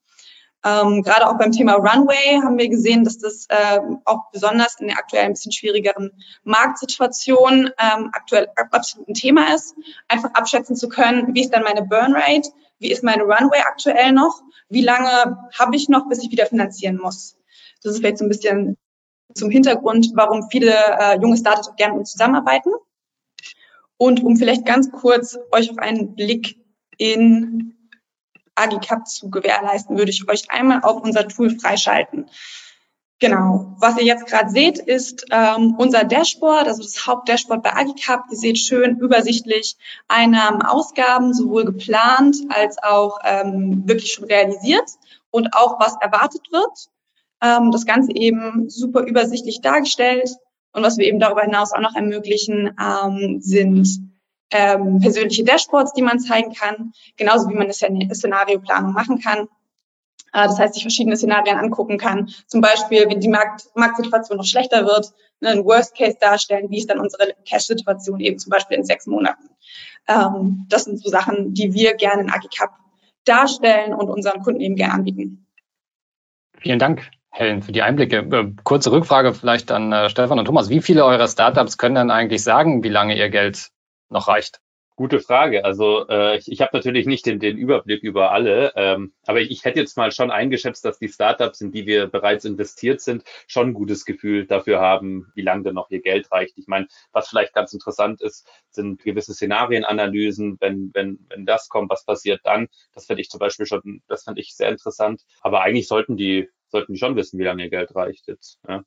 [0.66, 4.88] Ähm, gerade auch beim Thema Runway haben wir gesehen, dass das äh, auch besonders in
[4.88, 6.10] der aktuell ein bisschen schwierigeren
[6.42, 9.76] Marktsituation ähm, aktuell absolut ein Thema ist,
[10.08, 12.50] einfach abschätzen zu können, wie ist dann meine Burn Rate,
[12.80, 16.98] wie ist meine Runway aktuell noch, wie lange habe ich noch, bis ich wieder finanzieren
[16.98, 17.36] muss.
[17.84, 18.76] Das ist vielleicht so ein bisschen
[19.34, 22.72] zum Hintergrund, warum viele äh, junge Startups gerne mit uns zusammenarbeiten.
[23.98, 26.58] Und um vielleicht ganz kurz euch auf einen Blick
[26.98, 27.75] in
[28.56, 32.28] Agicap zu gewährleisten, würde ich euch einmal auf unser Tool freischalten.
[33.18, 33.74] Genau.
[33.78, 38.24] Was ihr jetzt gerade seht, ist ähm, unser Dashboard, also das Hauptdashboard bei Agicap.
[38.30, 39.76] Ihr seht schön übersichtlich
[40.06, 44.90] Einnahmen, Ausgaben, sowohl geplant als auch ähm, wirklich schon realisiert
[45.30, 46.88] und auch was erwartet wird.
[47.42, 50.30] Ähm, das Ganze eben super übersichtlich dargestellt.
[50.72, 53.88] Und was wir eben darüber hinaus auch noch ermöglichen, ähm, sind
[54.50, 59.48] ähm, persönliche Dashboards, die man zeigen kann, genauso wie man eine Szenarioplanung machen kann.
[60.32, 62.28] Äh, das heißt, sich verschiedene Szenarien angucken kann.
[62.46, 66.78] Zum Beispiel, wenn die Markt, Marktsituation noch schlechter wird, ne, einen Worst Case darstellen, wie
[66.78, 69.48] ist dann unsere Cash-Situation eben zum Beispiel in sechs Monaten.
[70.08, 72.70] Ähm, das sind so Sachen, die wir gerne in Agicap
[73.24, 75.46] darstellen und unseren Kunden eben gerne anbieten.
[76.58, 77.10] Vielen Dank.
[77.30, 78.18] Helen, für die Einblicke.
[78.18, 80.70] Äh, kurze Rückfrage vielleicht an äh, Stefan und Thomas.
[80.70, 83.70] Wie viele eurer Startups können dann eigentlich sagen, wie lange ihr Geld
[84.08, 84.60] noch reicht?
[84.98, 85.62] Gute Frage.
[85.66, 89.50] Also äh, ich, ich habe natürlich nicht den, den Überblick über alle, ähm, aber ich,
[89.50, 93.22] ich hätte jetzt mal schon eingeschätzt, dass die Startups, in die wir bereits investiert sind,
[93.46, 96.56] schon ein gutes Gefühl dafür haben, wie lange denn noch ihr Geld reicht.
[96.56, 100.56] Ich meine, was vielleicht ganz interessant ist, sind gewisse Szenarienanalysen.
[100.60, 102.68] Wenn, wenn, wenn das kommt, was passiert dann?
[102.94, 105.20] Das finde ich zum Beispiel schon, das finde ich sehr interessant.
[105.42, 108.58] Aber eigentlich sollten die, sollten die schon wissen, wie lange ihr Geld reicht jetzt.
[108.68, 108.82] Ja.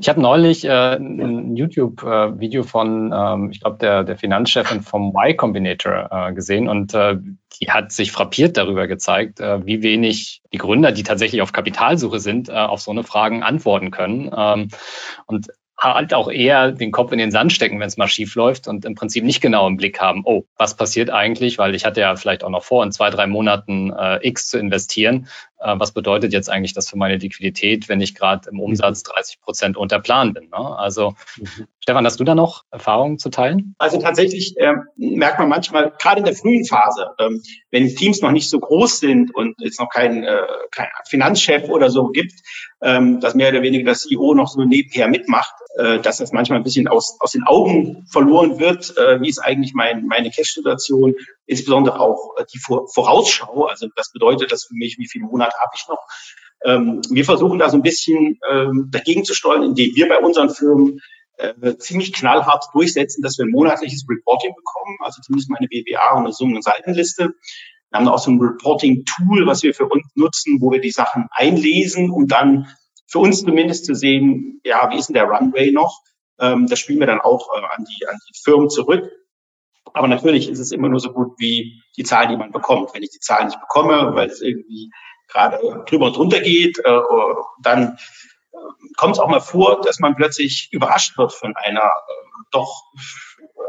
[0.00, 5.36] Ich habe neulich äh, ein YouTube-Video von, ähm, ich glaube, der, der Finanzchefin vom Y
[5.36, 7.18] Combinator äh, gesehen und äh,
[7.60, 12.18] die hat sich frappiert darüber gezeigt, äh, wie wenig die Gründer, die tatsächlich auf Kapitalsuche
[12.18, 14.30] sind, äh, auf so eine Fragen antworten können.
[14.34, 14.68] Ähm,
[15.26, 15.48] und
[15.78, 18.84] halt auch eher den Kopf in den Sand stecken, wenn es mal schief läuft und
[18.84, 22.16] im Prinzip nicht genau im Blick haben, oh, was passiert eigentlich, weil ich hatte ja
[22.16, 25.28] vielleicht auch noch vor, in zwei, drei Monaten äh, X zu investieren.
[25.60, 29.40] Äh, was bedeutet jetzt eigentlich das für meine Liquidität, wenn ich gerade im Umsatz 30
[29.40, 30.48] Prozent unter Plan bin?
[30.50, 30.78] Ne?
[30.78, 31.66] Also mhm.
[31.80, 33.74] Stefan, hast du da noch Erfahrungen zu teilen?
[33.78, 38.30] Also tatsächlich ähm, merkt man manchmal, gerade in der frühen Phase, ähm, wenn Teams noch
[38.30, 42.34] nicht so groß sind und es noch keinen äh, kein Finanzchef oder so gibt,
[42.82, 46.58] ähm, dass mehr oder weniger das CEO noch so nebenher mitmacht, äh, dass das manchmal
[46.58, 48.94] ein bisschen aus, aus den Augen verloren wird.
[48.98, 51.14] Äh, wie ist eigentlich mein, meine Cash-Situation?
[51.46, 53.64] Insbesondere auch äh, die Vorausschau.
[53.64, 56.06] Also das bedeutet das für mich, wie viele Monate habe ich noch?
[56.64, 60.50] Ähm, wir versuchen da so ein bisschen ähm, dagegen zu steuern, indem wir bei unseren
[60.50, 61.00] Firmen
[61.38, 66.16] äh, ziemlich knallhart durchsetzen, dass wir ein monatliches Reporting bekommen, also zumindest mal eine BWA
[66.16, 67.34] und eine Summen- und Seitenliste.
[67.90, 71.28] Wir haben auch so ein Reporting-Tool, was wir für uns nutzen, wo wir die Sachen
[71.30, 72.66] einlesen, um dann
[73.06, 76.02] für uns zumindest zu sehen, ja, wie ist denn der Runway noch?
[76.38, 79.10] Ähm, das spielen wir dann auch äh, an, die, an die Firmen zurück.
[79.94, 82.92] Aber natürlich ist es immer nur so gut wie die Zahlen, die man bekommt.
[82.94, 84.90] Wenn ich die Zahlen nicht bekomme, weil es irgendwie
[85.28, 87.00] gerade drüber und drunter geht, äh,
[87.62, 87.98] dann
[88.52, 88.56] äh,
[88.96, 92.82] kommt es auch mal vor, dass man plötzlich überrascht wird von einer äh, doch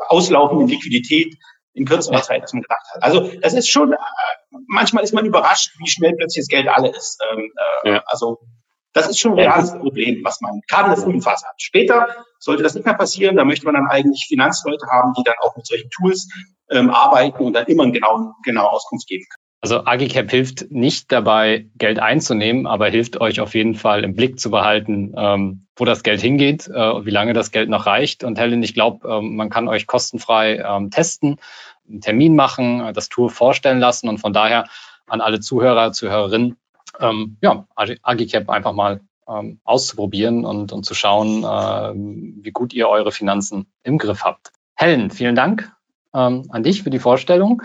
[0.07, 1.35] auslaufenden Liquidität
[1.73, 3.03] in kürzerer Zeit, als man gedacht hat.
[3.03, 3.97] Also das ist schon, äh,
[4.67, 7.19] manchmal ist man überrascht, wie schnell plötzlich das Geld alle ist.
[7.31, 7.51] Ähm,
[7.83, 8.03] äh, ja.
[8.05, 8.39] Also
[8.93, 11.61] das ist schon ein reales Problem, was man gerade in der frühen Phase hat.
[11.61, 13.35] Später sollte das nicht mehr passieren.
[13.35, 16.27] Da möchte man dann eigentlich Finanzleute haben, die dann auch mit solchen Tools
[16.71, 19.38] ähm, arbeiten und dann immer eine genaue, genaue Auskunft geben können.
[19.61, 24.39] Also Agicap hilft nicht dabei, Geld einzunehmen, aber hilft euch auf jeden Fall im Blick
[24.39, 28.23] zu behalten, ähm, wo das Geld hingeht äh, und wie lange das Geld noch reicht.
[28.23, 31.37] Und Helen, ich glaube, ähm, man kann euch kostenfrei ähm, testen,
[31.89, 34.65] einen Termin machen, äh, das Tool vorstellen lassen und von daher
[35.07, 36.55] an alle Zuhörer, Zuhörerinnen,
[37.01, 41.93] ähm, ja, Agicap einfach mal ähm, auszuprobieren und, und zu schauen, äh,
[42.43, 44.51] wie gut ihr eure Finanzen im Griff habt.
[44.75, 45.69] Helen, vielen Dank
[46.13, 47.61] ähm, an dich für die Vorstellung.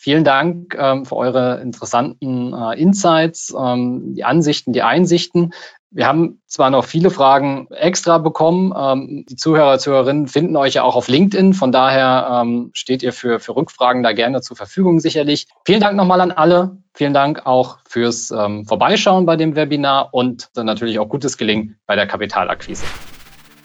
[0.00, 5.52] Vielen Dank ähm, für eure interessanten äh, Insights, ähm, die Ansichten, die Einsichten.
[5.90, 8.72] Wir haben zwar noch viele Fragen extra bekommen.
[8.78, 11.52] Ähm, die Zuhörer, Zuhörerinnen finden euch ja auch auf LinkedIn.
[11.52, 15.48] Von daher ähm, steht ihr für, für Rückfragen da gerne zur Verfügung sicherlich.
[15.66, 16.78] Vielen Dank nochmal an alle.
[16.94, 21.76] Vielen Dank auch fürs ähm, Vorbeischauen bei dem Webinar und dann natürlich auch gutes Gelingen
[21.86, 22.84] bei der Kapitalakquise.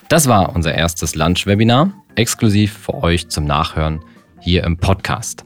[0.10, 4.04] Das war unser erstes Lunch-Webinar, exklusiv für euch zum Nachhören
[4.40, 5.46] hier im Podcast.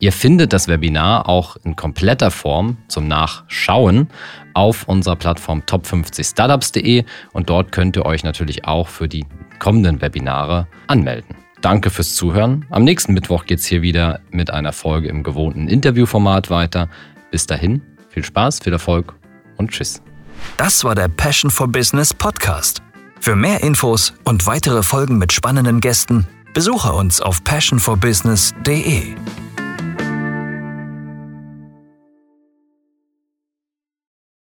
[0.00, 4.08] Ihr findet das Webinar auch in kompletter Form zum Nachschauen
[4.54, 9.26] auf unserer Plattform top50startups.de und dort könnt ihr euch natürlich auch für die
[9.58, 11.36] kommenden Webinare anmelden.
[11.60, 12.64] Danke fürs Zuhören.
[12.70, 16.88] Am nächsten Mittwoch geht es hier wieder mit einer Folge im gewohnten Interviewformat weiter.
[17.30, 19.14] Bis dahin, Viel Spaß, viel Erfolg
[19.56, 20.02] und tschüss.
[20.56, 22.82] Das war der Passion for Business Podcast.
[23.20, 29.14] Für mehr Infos und weitere Folgen mit spannenden Gästen besuche uns auf passionforbusiness.de.